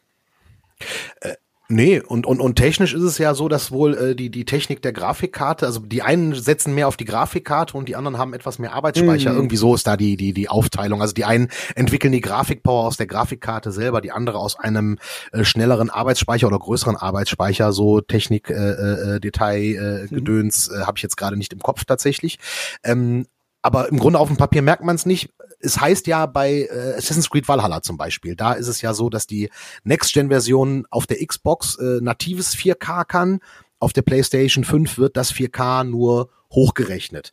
[1.21, 1.35] Äh,
[1.71, 4.81] Nee, und, und, und technisch ist es ja so, dass wohl äh, die, die Technik
[4.81, 8.59] der Grafikkarte, also die einen setzen mehr auf die Grafikkarte und die anderen haben etwas
[8.59, 9.33] mehr Arbeitsspeicher.
[9.33, 9.37] Mhm.
[9.37, 11.03] Irgendwie so ist da die, die, die Aufteilung.
[11.03, 14.97] Also die einen entwickeln die Grafikpower aus der Grafikkarte selber, die andere aus einem
[15.31, 17.73] äh, schnelleren Arbeitsspeicher oder größeren Arbeitsspeicher.
[17.73, 20.09] So Technik, äh, äh, äh Detail, äh, mhm.
[20.09, 22.39] Gedöns äh, habe ich jetzt gerade nicht im Kopf tatsächlich.
[22.83, 23.27] Ähm,
[23.61, 25.35] aber im Grunde auf dem Papier merkt man es nicht.
[25.61, 29.11] Es heißt ja bei äh, Assassin's Creed Valhalla zum Beispiel, da ist es ja so,
[29.11, 29.51] dass die
[29.85, 33.41] Next-Gen-Version auf der Xbox äh, natives 4K kann.
[33.81, 37.33] Auf der PlayStation 5 wird das 4K nur hochgerechnet.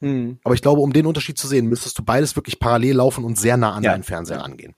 [0.00, 0.38] Hm.
[0.44, 3.38] Aber ich glaube, um den Unterschied zu sehen, müsstest du beides wirklich parallel laufen und
[3.38, 3.92] sehr nah an ja.
[3.92, 4.74] deinen Fernseher angehen.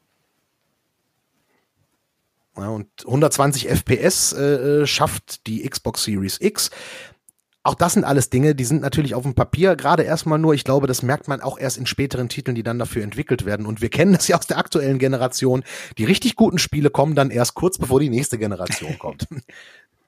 [2.56, 6.70] Ja, und 120 FPS äh, äh, schafft die Xbox Series X
[7.62, 10.64] auch das sind alles Dinge, die sind natürlich auf dem Papier gerade erstmal nur, ich
[10.64, 13.66] glaube, das merkt man auch erst in späteren Titeln, die dann dafür entwickelt werden.
[13.66, 15.62] Und wir kennen das ja aus der aktuellen Generation.
[15.98, 19.26] Die richtig guten Spiele kommen dann erst kurz bevor die nächste Generation kommt.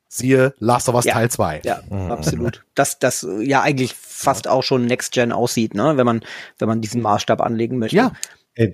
[0.09, 1.15] Siehe Last of Us Ja.
[1.15, 1.61] Teil 2.
[1.65, 2.65] Ja, absolut.
[2.75, 5.97] Das, das äh, ja eigentlich fast auch schon Next Gen aussieht, ne?
[5.97, 6.23] Wenn man,
[6.59, 7.97] wenn man diesen Maßstab anlegen möchte.
[7.97, 8.13] Ja.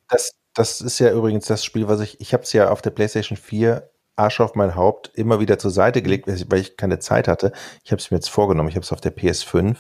[0.09, 2.91] Das, das ist ja übrigens das Spiel, was ich, ich habe es ja auf der
[2.91, 3.89] PlayStation 4
[4.19, 7.53] Arsch auf mein Haupt immer wieder zur Seite gelegt, weil ich keine Zeit hatte.
[7.85, 8.69] Ich habe es mir jetzt vorgenommen.
[8.69, 9.77] Ich habe es auf der PS5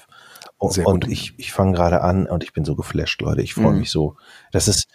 [0.58, 3.42] und, und ich, ich fange gerade an und ich bin so geflasht, Leute.
[3.42, 3.78] Ich freue Mhm.
[3.80, 4.16] mich so.
[4.52, 4.88] Das ist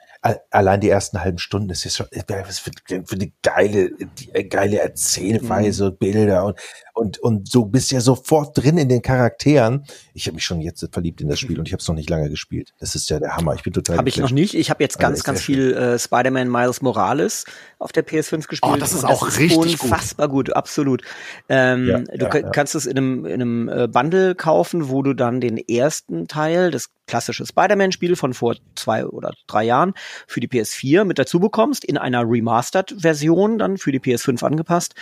[0.52, 4.46] allein die ersten halben Stunden, das ist schon was für, für die geile, die äh,
[4.46, 6.60] geile Erzählweise, Bilder und
[6.94, 9.86] und und so bist ja sofort drin in den Charakteren.
[10.14, 12.10] Ich habe mich schon jetzt verliebt in das Spiel und ich habe es noch nicht
[12.10, 12.74] lange gespielt.
[12.80, 13.56] Das ist ja der Hammer.
[13.56, 14.54] Ich bin total Habe ich noch nicht.
[14.54, 17.46] Ich habe jetzt ganz, ist ganz viel äh, Spider-Man Miles Morales
[17.80, 18.74] auf der PS5 gespielt.
[18.76, 19.84] Oh, das ist auch richtig gut.
[19.84, 20.56] unfassbar gut.
[20.56, 21.02] absolut.
[21.50, 22.50] Ähm, Ja, du ja, ja.
[22.52, 26.72] kannst es in einem, in einem äh, Bundle kaufen, wo du dann den ersten Teil,
[26.72, 29.94] das klassische Spider-Man-Spiel von vor zwei oder drei Jahren
[30.28, 34.96] für die PS4 mit dazu bekommst, in einer Remastered-Version dann für die PS5 angepasst.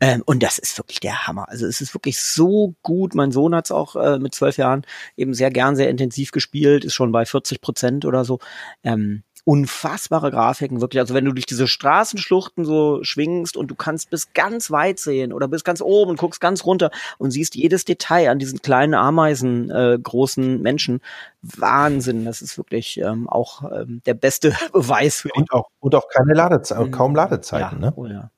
[0.00, 1.48] Ähm, und das ist wirklich der Hammer.
[1.48, 3.14] Also es ist wirklich so gut.
[3.14, 4.82] Mein Sohn hat es auch äh, mit zwölf Jahren
[5.16, 8.38] eben sehr gern, sehr intensiv gespielt, ist schon bei 40 Prozent oder so.
[8.82, 10.98] Ähm, unfassbare Grafiken, wirklich.
[10.98, 15.32] Also wenn du durch diese Straßenschluchten so schwingst und du kannst bis ganz weit sehen
[15.32, 18.94] oder bis ganz oben und guckst ganz runter und siehst jedes Detail an diesen kleinen
[18.94, 21.00] Ameisen äh, großen Menschen.
[21.42, 22.24] Wahnsinn.
[22.24, 26.34] Das ist wirklich ähm, auch ähm, der beste Beweis für Und auch, und auch keine
[26.34, 27.92] Ladezeit, kaum Ladezeiten, ja, ne?
[27.94, 28.30] Oh ja.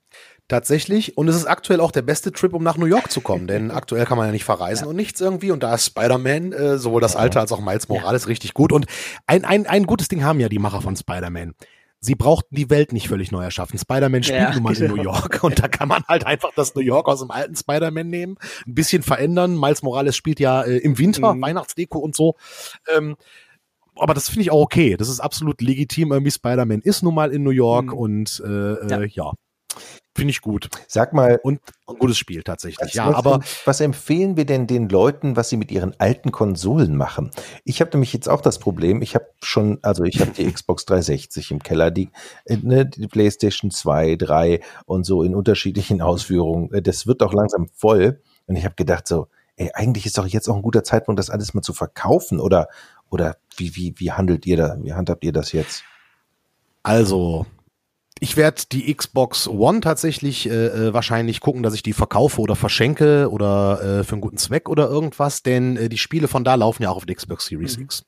[0.49, 1.17] Tatsächlich.
[1.19, 3.47] Und es ist aktuell auch der beste Trip, um nach New York zu kommen.
[3.47, 5.51] Denn aktuell kann man ja nicht verreisen und nichts irgendwie.
[5.51, 8.73] Und da ist Spider-Man, äh, sowohl das alte als auch Miles Morales, richtig gut.
[8.73, 8.87] Und
[9.27, 11.55] ein, ein, ein gutes Ding haben ja die Macher von Spider-Man.
[12.01, 13.77] Sie brauchten die Welt nicht völlig neu erschaffen.
[13.79, 14.95] Spider-Man spielt Ja, nun mal in genau.
[14.97, 15.41] New York.
[15.43, 18.37] Und da kann man halt einfach das New York aus dem alten Spider-Man nehmen,
[18.67, 19.59] ein bisschen verändern.
[19.59, 21.43] Miles Morales spielt ja äh, im Winter, Mhm.
[21.43, 22.37] Weihnachtsdeko und so.
[22.97, 23.17] Ähm,
[23.97, 24.97] aber das finde ich auch okay.
[24.97, 26.13] Das ist absolut legitim.
[26.13, 27.93] Irgendwie Spider-Man ist nun mal in New York Mhm.
[27.95, 29.03] und äh, ja.
[29.03, 29.33] Ja.
[30.19, 30.69] Finde ich gut.
[30.89, 32.89] Sag mal, Und ein gutes Spiel tatsächlich.
[32.89, 36.97] Was, Ja, aber was empfehlen wir denn den Leuten, was sie mit ihren alten Konsolen
[36.97, 37.31] machen?
[37.65, 40.87] Ich habe nämlich jetzt auch das Problem, ich habe schon, also ich habe die Xbox
[40.87, 42.11] 360 im Keller, die,
[42.47, 46.73] äh, ne, die PlayStation 2, 3 und so in unterschiedlichen Ausführungen.
[46.73, 48.21] Äh, Das wird doch langsam voll.
[48.47, 51.31] Und ich habe gedacht so, ey, eigentlich ist doch jetzt auch ein guter Zeitpunkt, das
[51.31, 52.41] alles mal zu verkaufen.
[52.41, 52.69] Oder,
[53.09, 55.85] oder wie, wie, wie handelt ihr da, wie handhabt ihr das jetzt?
[56.83, 57.45] also,
[58.21, 62.57] ich werde die Xbox One tatsächlich äh, äh, wahrscheinlich gucken, dass ich die verkaufe oder
[62.57, 66.55] verschenke oder äh, für einen guten Zweck oder irgendwas, denn äh, die Spiele von da
[66.55, 67.85] laufen ja auch auf der Xbox Series Mhm.
[67.85, 68.05] X.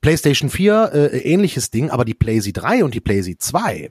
[0.00, 3.90] PlayStation 4, äh, ähnliches Ding, aber die PlayStation 3 und die PlayStation 2,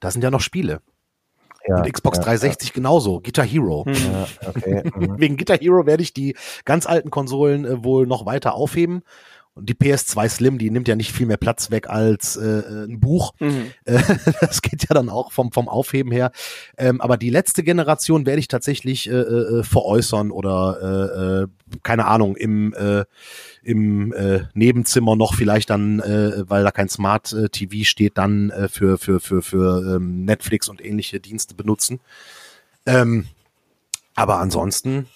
[0.00, 0.80] da sind ja noch Spiele.
[1.68, 3.84] Ja, und Xbox ja, 360 genauso, Guitar Hero.
[3.86, 3.94] Hm.
[3.94, 4.82] Ja, okay.
[4.94, 5.18] mhm.
[5.18, 9.02] Wegen Guitar Hero werde ich die ganz alten Konsolen äh, wohl noch weiter aufheben.
[9.56, 12.84] Und die PS2 Slim, die nimmt ja nicht viel mehr Platz weg als äh, äh,
[12.84, 13.32] ein Buch.
[13.40, 13.72] Mhm.
[13.86, 14.02] Äh,
[14.40, 16.32] das geht ja dann auch vom, vom Aufheben her.
[16.76, 22.06] Ähm, aber die letzte Generation werde ich tatsächlich äh, äh, veräußern oder äh, äh, keine
[22.06, 23.04] Ahnung, im, äh,
[23.62, 28.50] im äh, Nebenzimmer noch vielleicht dann, äh, weil da kein Smart äh, TV steht, dann
[28.50, 32.00] äh, für, für, für, für ähm, Netflix und ähnliche Dienste benutzen.
[32.84, 33.26] Ähm,
[34.14, 35.06] aber ansonsten,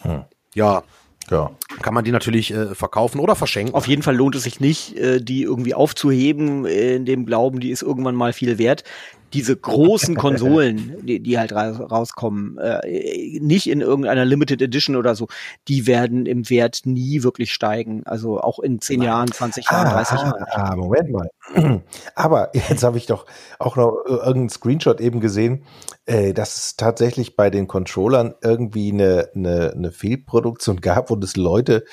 [0.00, 0.24] Hm.
[0.54, 0.82] ja,
[1.30, 1.50] Ja.
[1.82, 3.74] kann man die natürlich äh, verkaufen oder verschenken.
[3.74, 7.60] Auf jeden Fall lohnt es sich nicht, äh, die irgendwie aufzuheben, äh, in dem Glauben,
[7.60, 8.84] die ist irgendwann mal viel wert.
[9.32, 15.14] Diese großen Konsolen, die, die halt ra rauskommen, äh, nicht in irgendeiner Limited Edition oder
[15.14, 15.26] so,
[15.68, 18.02] die werden im Wert nie wirklich steigen.
[18.06, 20.44] Also auch in 10 Jahren, 20 Jahren, 30 Jahren.
[20.52, 21.30] Ah, ah, Moment mal.
[22.14, 23.26] Aber jetzt habe ich doch
[23.58, 25.64] auch noch äh, irgendeinen Screenshot eben gesehen,
[26.06, 31.36] äh, dass es tatsächlich bei den Controllern irgendwie eine, eine, eine Fehlproduktion gab, wo das
[31.36, 31.84] Leute,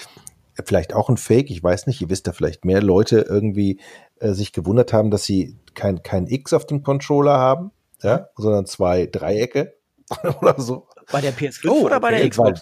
[0.55, 3.79] äh, vielleicht auch ein Fake, ich weiß nicht, ihr wisst da vielleicht mehr, Leute irgendwie
[4.19, 8.65] äh, sich gewundert haben, dass sie kein, kein X auf dem Controller haben, ja, sondern
[8.65, 9.73] zwei Dreiecke
[10.41, 10.87] oder so.
[11.11, 12.61] Bei der PS5 Oh, oder bei der Xbox?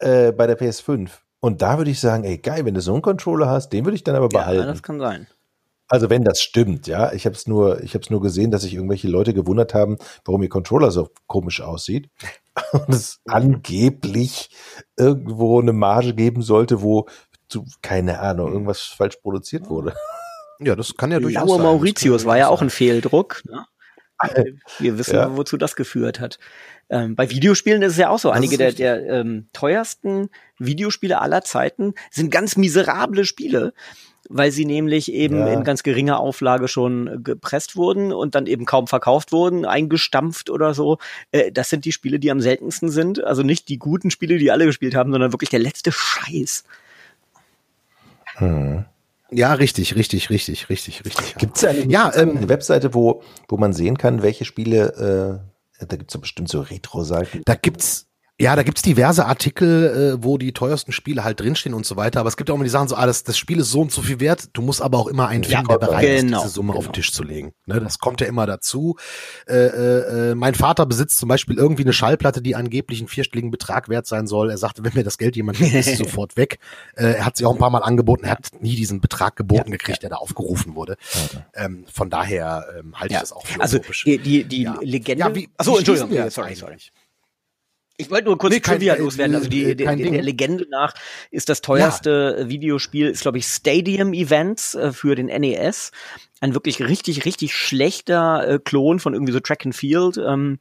[0.00, 1.10] Äh, bei der PS5.
[1.40, 3.94] Und da würde ich sagen, ey, geil, wenn du so einen Controller hast, den würde
[3.94, 4.66] ich dann aber Ja, behalten.
[4.66, 5.26] das kann sein.
[5.88, 7.12] Also wenn das stimmt, ja.
[7.12, 9.96] Ich habe es nur, ich habe es nur gesehen, dass sich irgendwelche Leute gewundert haben,
[10.24, 12.10] warum ihr Controller so komisch aussieht.
[12.72, 14.50] Und es angeblich
[14.96, 17.06] irgendwo eine Marge geben sollte, wo
[17.48, 19.94] zu, keine Ahnung, irgendwas falsch produziert wurde.
[20.60, 21.66] ja, das kann ja durchaus Laue sein.
[21.66, 23.42] Mauritius war ja auch ein Fehldruck.
[23.46, 23.64] Ne?
[24.78, 25.36] Wir wissen, Ja.
[25.36, 26.38] wozu das geführt hat.
[26.90, 28.28] Ähm, bei Videospielen ist es ja auch so.
[28.28, 33.74] Das Einige der, der ähm, teuersten Videospiele aller Zeiten sind ganz miserable Spiele.
[34.28, 35.52] Weil sie nämlich eben Ja.
[35.52, 40.50] in ganz geringer Auflage schon äh, gepresst wurden und dann eben kaum verkauft wurden, eingestampft
[40.50, 40.98] oder so.
[41.32, 43.24] Äh, das sind die Spiele, die am seltensten sind.
[43.24, 46.64] Also nicht die guten Spiele, die alle gespielt haben, sondern wirklich der letzte Scheiß.
[49.30, 51.34] Ja, richtig, richtig, richtig, richtig, richtig.
[51.36, 55.42] Gibt es eine, Ja, ähm, eine Webseite, wo, wo man sehen kann, welche Spiele,
[55.80, 57.42] äh, da gibt es ja bestimmt so Retro-Seiten.
[57.44, 58.07] Da gibt's
[58.40, 62.20] ja, da gibt's diverse Artikel, äh, wo die teuersten Spiele halt drinstehen und so weiter.
[62.20, 63.90] Aber es gibt auch immer die Sachen so, ah, das, das Spiel ist so und
[63.90, 64.50] so viel wert.
[64.52, 66.78] Du musst aber auch immer einen Ja, finden, der bereit genau, ist, diese Summe auf
[66.80, 66.90] genau.
[66.90, 67.52] den Tisch zu legen.
[67.66, 68.96] Ne, das kommt ja immer dazu.
[69.48, 73.50] Äh, äh, äh, mein Vater besitzt zum Beispiel irgendwie eine Schallplatte, die angeblich einen vierstelligen
[73.50, 74.50] Betrag wert sein soll.
[74.50, 76.60] Er sagte, wenn mir das Geld jemand gibt, ist sie sofort weg.
[76.94, 78.24] Äh, er hat sie auch ein paar Mal angeboten.
[78.24, 80.96] Er hat nie diesen Betrag geboten gekriegt, der da aufgerufen wurde.
[81.54, 84.04] Ähm, von daher ähm, halte ich das auch für Also utopisch.
[84.04, 84.76] die, die, die Ja.
[84.80, 85.24] Legende.
[85.24, 86.12] Ja, wie- Achso, Entschuldigung.
[86.12, 86.60] Ja, sorry, eigentlich?
[86.60, 86.76] sorry.
[88.00, 89.34] Ich wollte nur kurz Nee, kein- Trivia äh, loswerden.
[89.34, 90.94] Also die, äh, der, kein der, Legende nach
[91.32, 95.90] ist das teuerste Videospiel, ist glaube ich Stadium Events äh, für den NES.
[96.40, 100.16] Ein wirklich richtig, richtig schlechter äh, Klon von irgendwie so Track and Field.
[100.16, 100.60] Ähm,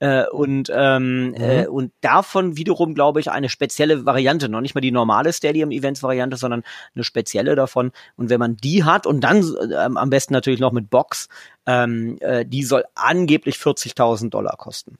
[0.00, 1.34] äh, und ähm, Mhm.
[1.36, 5.70] äh, und davon wiederum glaube ich eine spezielle Variante, noch nicht mal die normale Stadium
[5.70, 6.64] Events Variante, sondern
[6.94, 7.92] eine spezielle davon.
[8.16, 9.42] Und wenn man die hat und dann
[9.74, 11.28] ähm, am besten natürlich noch mit Box,
[11.64, 14.98] ähm, äh, die soll angeblich 40.000 Dollar kosten.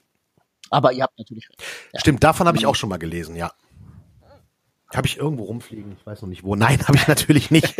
[0.69, 1.63] Aber ihr habt natürlich recht.
[1.93, 1.99] Ja.
[1.99, 3.51] Stimmt, davon habe ich auch schon mal gelesen, ja.
[4.93, 5.97] Habe ich irgendwo rumfliegen?
[5.99, 6.55] Ich weiß noch nicht wo.
[6.55, 7.75] Nein, habe ich natürlich nicht.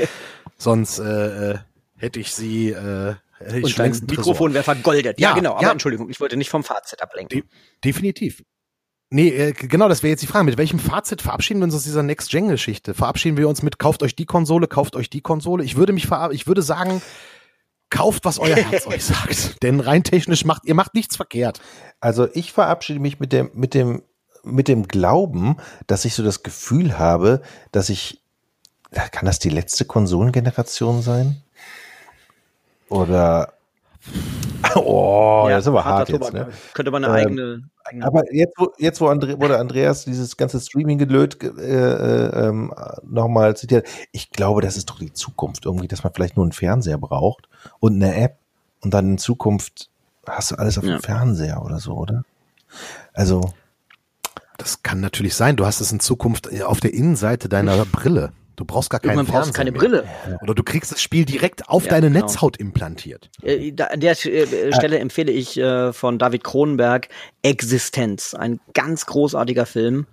[0.57, 1.57] Sonst äh, äh,
[1.97, 2.69] hätte ich sie.
[2.69, 4.05] Äh, hätte ich Und schon dein.
[4.09, 5.19] Mikrofon wäre vergoldet.
[5.19, 5.53] Ja, Ja, genau.
[5.53, 5.71] Aber ja.
[5.71, 7.41] Entschuldigung, ich wollte nicht vom Fazit ablenken.
[7.41, 7.43] De
[7.83, 8.43] definitiv.
[9.11, 10.45] Nee, äh, genau, das wäre jetzt die Frage.
[10.45, 12.93] Mit welchem Fazit verabschieden wir uns aus dieser Next-Gen-Geschichte?
[12.93, 15.63] Verabschieden wir uns mit, kauft euch die Konsole, kauft euch die Konsole?
[15.63, 17.01] Ich würde mich ich würde sagen,
[17.95, 19.63] kauft, was euer Herz euch sagt.
[19.63, 21.61] Denn rein technisch macht, ihr macht nichts verkehrt.
[21.99, 24.03] Also ich verabschiede mich mit dem, mit dem,
[24.43, 27.41] mit dem Glauben, dass ich so das Gefühl habe,
[27.71, 28.21] dass ich,
[28.91, 31.41] kann das die letzte Konsolengeneration sein?
[32.89, 33.53] Oder,
[34.75, 36.49] oh, das ist aber hart jetzt, ne?
[36.73, 37.69] Könnte man eine Ähm, eigene
[38.01, 42.73] Aber jetzt, wo, jetzt wo, Andre, wo der Andreas dieses ganze Streaming-Gelöt äh, äh, ähm,
[43.03, 46.51] nochmal zitiert, ich glaube, das ist doch die Zukunft irgendwie, dass man vielleicht nur einen
[46.51, 47.47] Fernseher braucht
[47.79, 48.37] und eine App
[48.81, 49.89] und dann in Zukunft
[50.27, 50.97] hast du alles auf Ja.
[50.97, 52.23] dem Fernseher oder so, oder?
[53.13, 53.53] Also,
[54.57, 55.57] Das kann natürlich sein.
[55.57, 58.31] Du hast es in Zukunft äh, auf der Innenseite deiner Brille.
[58.55, 60.03] Du brauchst gar keinen Irgendwann brauchst du Fernseher keine mehr.
[60.27, 60.39] Brille.
[60.41, 62.25] Oder du kriegst das Spiel direkt auf Ja, deine genau.
[62.25, 63.29] Netzhaut implantiert.
[63.41, 67.09] Äh, da, an der äh, Stelle empfehle ich äh, von David Cronenberg
[67.41, 68.33] Existenz.
[68.33, 70.07] Ein ganz großartiger Film.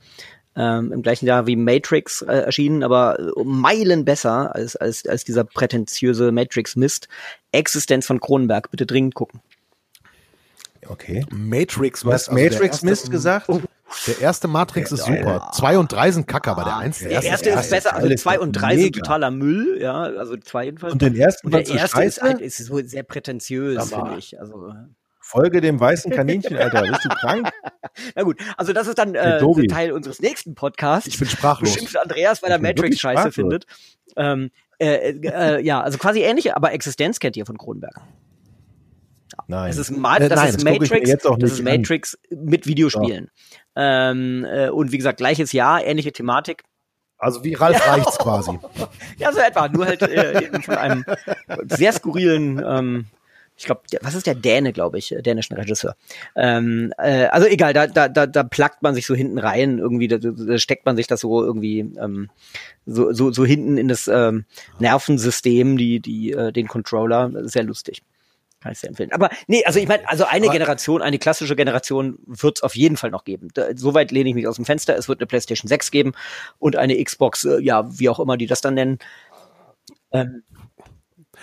[0.55, 5.25] Ähm, Im gleichen Jahr wie Matrix äh, erschienen, aber äh, Meilen besser als, als, als
[5.25, 7.09] dieser prätentiöse Matrix-Mist.
[7.53, 8.71] Existenz von Cronenberg.
[8.71, 9.41] Bitte dringend gucken.
[10.89, 11.25] okay.
[11.31, 13.49] Matrix Du hast also Matrix Mist gesagt?
[14.07, 15.51] Der erste Matrix ist super.
[15.55, 18.53] Zwei und drei sind kacke, aber der eins, Der erste, ist besser, also zwei und
[18.53, 19.01] drei sind mega.
[19.01, 20.93] totaler Müll, ja, also zwei jedenfalls.
[20.93, 24.39] Und den ersten Und der erste ist, halt, ist so sehr prätentiös, finde ich.
[24.41, 24.75] Also,
[25.21, 26.83] Folge dem weißen Kaninchen, Alter.
[26.83, 27.51] Bist du krank?
[28.15, 29.67] na gut, also das ist dann Der äh.
[29.67, 31.07] Teil unseres nächsten Podcasts.
[31.07, 31.73] Ich bin sprachlos.
[31.73, 33.67] Beschimpft Andreas, weil er Ich bin Matrix scheiße findet.
[34.17, 38.01] Ähm, äh, äh, ja, also quasi ähnliche, aber Existenz kennt ihr von Kronberg.
[39.47, 39.71] Nein.
[39.71, 41.65] Das ist, Ma Äh, das nein, ist Matrix, das ist an.
[41.65, 43.31] Matrix mit Videospielen.
[43.77, 46.63] Ähm, äh, und wie gesagt, gleiches Jahr, ähnliche Thematik.
[47.19, 48.59] Also wie Ralf reicht's quasi.
[49.19, 51.05] Ja, so etwa, nur halt äh, von einem
[51.69, 53.07] sehr skurrilen, ähm,
[53.57, 55.95] ich glaube, was ist der Däne, glaube ich, äh, dänischen Regisseur.
[56.35, 60.09] Ähm, äh, also egal, da, da, da, da plackt man sich so hinten rein, irgendwie,
[60.09, 62.29] da, da steckt man sich das so irgendwie ähm,
[62.87, 64.45] so, so, so hinten in das ähm,
[64.81, 67.31] Nervensystem, die, die, äh, den Controller.
[67.49, 68.03] Sehr lustig.
[68.63, 69.13] Kann ich sehr empfehlen.
[69.13, 72.97] Aber nee, also ich meine, also eine Generation, eine klassische Generation wird es auf jeden
[72.97, 73.49] Fall noch geben.
[73.55, 74.97] Da, soweit lehne ich mich aus dem Fenster.
[74.97, 76.13] Es wird eine PlayStation 6 geben
[76.59, 78.99] und eine Xbox, äh, ja, wie auch immer die das dann nennen.
[80.13, 80.45] Ähm,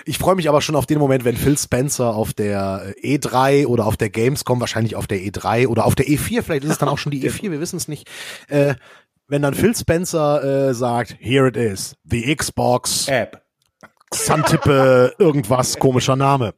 [0.05, 3.65] Ich freue mich aber schon auf den Moment, wenn Phil Spencer auf der äh, E3
[3.67, 6.77] oder auf der Gamescom, wahrscheinlich auf der E3 oder auf der E4, vielleicht ist es
[6.77, 8.07] dann auch schon die E4, wir wissen es nicht,
[8.47, 8.75] äh,
[9.27, 13.43] wenn dann Phil Spencer äh, sagt, here it is, the Xbox, App.
[14.11, 16.53] Xantippe, irgendwas, komischer Name.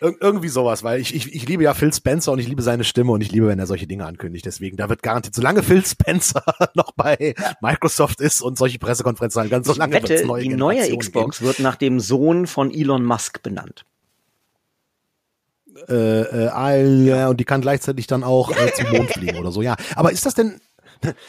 [0.00, 2.84] Ir irgendwie sowas, weil ich, ich, ich liebe ja Phil Spencer und ich liebe seine
[2.84, 4.44] Stimme und ich liebe, wenn er solche Dinge ankündigt.
[4.44, 6.42] Deswegen, da wird garantiert, solange Phil Spencer
[6.74, 10.76] noch bei Microsoft ist und solche Pressekonferenzen halten kann, so lange wette, neue die neue
[10.76, 13.84] Generationen Xbox wird nach dem Sohn von Elon Musk benannt.
[13.84, 13.96] geben.
[15.88, 19.52] Äh, äh, ah, ja, und die kann gleichzeitig dann auch äh, zum Mond fliegen oder
[19.52, 19.62] so.
[19.62, 20.60] Ja, aber ist das denn,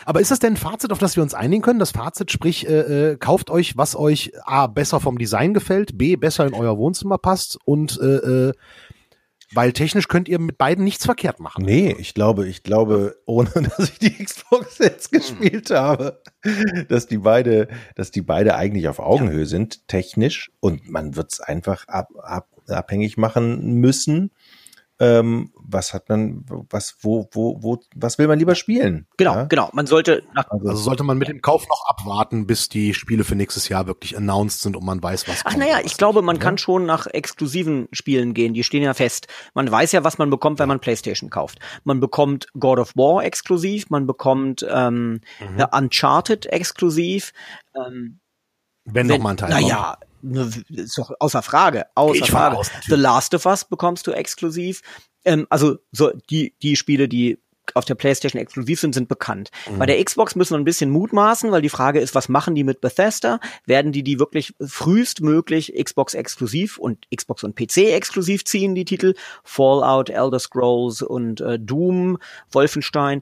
[0.05, 1.79] aber ist das denn ein Fazit, auf das wir uns einigen können?
[1.79, 6.15] Das Fazit, sprich, äh, äh, kauft euch, was euch A, besser vom Design gefällt, B,
[6.15, 8.53] besser in euer Wohnzimmer passt und äh, äh,
[9.53, 11.63] Weil technisch könnt ihr mit beiden nichts verkehrt machen.
[11.63, 16.21] Nee, ich glaube, ich glaube, ohne dass ich die Xbox jetzt gespielt habe,
[16.89, 20.51] dass die beide, dass die beide eigentlich auf Augenhöhe sind, technisch.
[20.59, 24.31] Und man wird es einfach ab, ab, abhängig machen müssen
[24.99, 29.07] ähm, was hat man, was, wo, wo, wo, was will man lieber spielen?
[29.17, 29.43] Genau, ja?
[29.43, 29.69] genau.
[29.73, 33.35] Man sollte nach also sollte man mit dem Kauf noch abwarten, bis die Spiele für
[33.35, 35.41] nächstes Jahr wirklich announced sind und man weiß, was.
[35.45, 36.41] Ach naja, ich glaube, man ja?
[36.41, 38.53] kann schon nach exklusiven Spielen gehen.
[38.53, 39.27] Die stehen ja fest.
[39.53, 41.59] Man weiß ja, was man bekommt, wenn man PlayStation kauft.
[41.83, 45.65] Man bekommt God of War exklusiv, man bekommt ähm, mhm.
[45.71, 47.33] Uncharted exklusiv.
[47.75, 48.19] Ähm,
[48.85, 49.49] wenn, wenn noch mal ein Teil.
[49.49, 50.07] Naja, ne,
[50.69, 51.85] ist doch außer Frage.
[51.95, 52.57] Außer ich Frage.
[52.57, 54.81] Aus, The Last of Us bekommst du exklusiv.
[55.25, 57.39] Ähm, also so die die Spiele, die
[57.73, 59.51] auf der PlayStation exklusiv sind, sind bekannt.
[59.69, 59.79] Mhm.
[59.79, 62.63] Bei der Xbox müssen wir ein bisschen mutmaßen, weil die Frage ist, was machen die
[62.63, 63.39] mit Bethesda?
[63.65, 69.13] Werden die die wirklich frühestmöglich Xbox exklusiv und Xbox und PC exklusiv ziehen, die Titel?
[69.43, 72.17] Fallout, Elder Scrolls und äh, Doom,
[72.51, 73.21] Wolfenstein,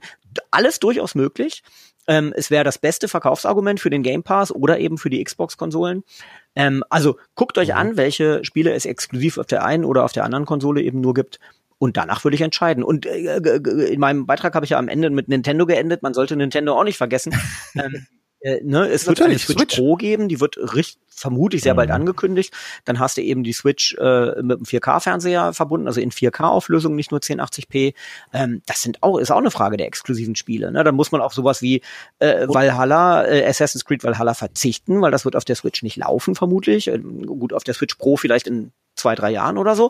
[0.52, 1.64] alles durchaus möglich.
[2.08, 6.04] Ähm, es wäre das beste Verkaufsargument für den Game Pass oder eben für die Xbox-Konsolen.
[6.56, 7.76] Ähm, also guckt euch mhm.
[7.76, 11.14] an, welche Spiele es exklusiv auf der einen oder auf der anderen Konsole eben nur
[11.14, 11.40] gibt.
[11.78, 12.84] Und danach würde ich entscheiden.
[12.84, 16.04] Und äh, in meinem Beitrag habe ich ja am Ende mit Nintendo geendet.
[16.04, 17.34] Man sollte Nintendo auch nicht vergessen.
[17.76, 18.08] ähm,
[18.46, 21.78] äh, ne, es wird eine Switch, Switch, Pro geben, die wird richtig, vermutlich sehr mhm.
[21.78, 22.54] bald angekündigt.
[22.84, 27.10] Dann hast du eben die Switch äh, mit einem 4K-Fernseher verbunden, also in 4K-Auflösung, nicht
[27.10, 27.96] nur 1080p.
[28.34, 30.72] Ähm, das sind auch, ist auch eine Frage der exklusiven Spiele.
[30.72, 30.84] Ne?
[30.84, 31.82] Dann muss man auf sowas wie
[32.20, 36.36] äh, Valhalla, äh, Assassin's Creed Valhalla verzichten, weil das wird auf der Switch nicht laufen,
[36.36, 36.88] vermutlich.
[36.88, 39.90] Äh, gut, auf der Switch Pro vielleicht in zwei, drei Jahren oder so.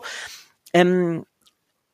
[0.72, 1.26] Ähm,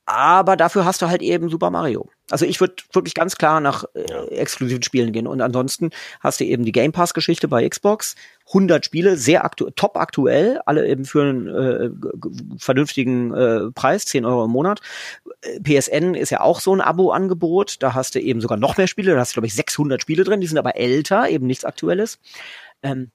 [0.06, 2.08] aber dafür hast du halt eben Super Mario.
[2.32, 4.24] Also ich würde wirklich ganz klar nach äh, ja.
[4.24, 5.26] exklusiven Spielen gehen.
[5.26, 8.16] Und ansonsten hast du eben die Game Pass-Geschichte bei Xbox.
[8.48, 11.90] 100 Spiele, sehr aktu top aktuell, alle eben für einen äh,
[12.58, 14.80] vernünftigen äh, Preis, 10 Euro im Monat.
[15.62, 17.82] PSN ist ja auch so ein Abo-Angebot.
[17.82, 19.12] Da hast du eben sogar noch mehr Spiele.
[19.14, 20.40] Da hast du, glaube ich, 600 Spiele drin.
[20.40, 22.18] Die sind aber älter, eben nichts Aktuelles.
[22.82, 23.10] Ähm,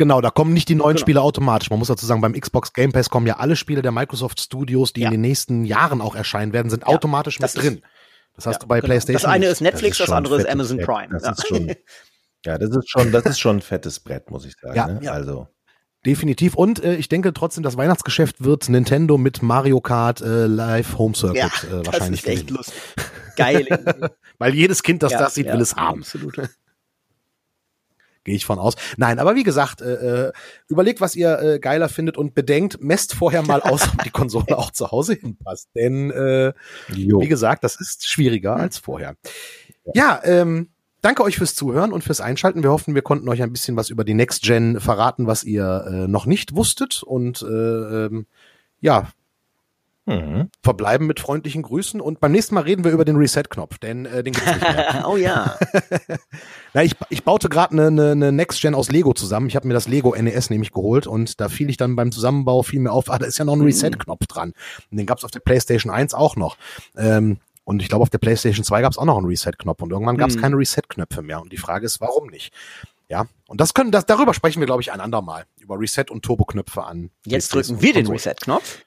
[0.00, 1.00] Genau, da kommen nicht die neuen genau.
[1.00, 1.68] Spiele automatisch.
[1.68, 4.94] Man muss dazu sagen, beim Xbox Game Pass kommen ja alle Spiele der Microsoft Studios,
[4.94, 5.08] die ja.
[5.08, 7.82] in den nächsten Jahren auch erscheinen werden, sind ja, automatisch mit drin.
[8.40, 8.86] Das hast ja, du bei genau.
[8.86, 9.22] PlayStation.
[9.22, 10.86] Das eine ist Netflix, das, ist das andere ist Amazon Brett.
[10.86, 11.18] Prime.
[11.18, 11.68] Das ist schon,
[12.46, 14.76] ja, das ist schon, das ist schon ein fettes Brett, muss ich sagen.
[14.76, 15.12] Ja, ne?
[15.12, 15.48] Also.
[16.06, 16.54] Definitiv.
[16.54, 21.14] Und äh, ich denke trotzdem, das Weihnachtsgeschäft wird Nintendo mit Mario Kart äh, Live Home
[21.14, 22.22] Circuit ja, äh, wahrscheinlich.
[22.22, 22.74] Das ist echt lustig.
[23.36, 23.66] Geil.
[24.38, 26.00] Weil jedes Kind, das das sieht, will es haben.
[26.00, 26.40] Absolut.
[28.30, 28.76] Gehe ich von aus.
[28.96, 30.32] Nein, aber wie gesagt, äh, äh,
[30.68, 34.56] überlegt, was ihr äh, geiler findet und bedenkt, messt vorher mal aus, ob die Konsole
[34.56, 35.68] auch zu Hause hinpasst.
[35.74, 36.52] Denn äh,
[36.90, 39.16] wie gesagt, das ist schwieriger als vorher.
[39.94, 40.68] Ja, ähm,
[41.02, 42.62] danke euch fürs Zuhören und fürs Einschalten.
[42.62, 45.86] Wir hoffen, wir konnten euch ein bisschen was über die Next Gen verraten, was ihr
[45.88, 47.02] äh, noch nicht wusstet.
[47.02, 47.46] Und äh,
[48.06, 48.26] ähm,
[48.80, 49.08] ja,
[50.06, 50.48] Mhm.
[50.62, 54.24] Verbleiben mit freundlichen Grüßen und beim nächsten Mal reden wir über den Reset-Knopf, denn äh,
[54.24, 55.04] den gibt's nicht mehr.
[55.08, 55.56] oh ja.
[56.74, 59.46] Na, ich, ich baute gerade eine ne, ne Next Gen aus Lego zusammen.
[59.46, 62.62] Ich habe mir das Lego NES nämlich geholt und da fiel ich dann beim Zusammenbau
[62.62, 63.66] viel mir auf, ah, da ist ja noch ein mhm.
[63.66, 64.52] Reset-Knopf dran.
[64.90, 66.56] Und den gab's auf der PlayStation 1 auch noch.
[66.96, 69.92] Ähm, und ich glaube, auf der PlayStation 2 gab es auch noch einen Reset-Knopf und
[69.92, 70.40] irgendwann gab es mhm.
[70.40, 71.40] keine Reset-Knöpfe mehr.
[71.40, 72.52] Und die Frage ist, warum nicht?
[73.10, 75.44] Ja, und das können, das, darüber sprechen wir, glaube ich, ein andermal.
[75.58, 77.10] Über Reset und Turbo-Knöpfe an.
[77.26, 78.84] Jetzt drücken wir den Reset-Knopf.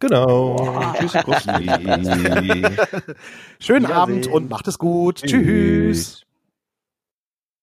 [0.00, 0.94] Genau.
[0.98, 1.12] Tschüss,
[3.60, 5.22] Schönen Abend und macht es gut.
[5.22, 5.30] Tschüss.
[5.30, 6.26] Tschüss.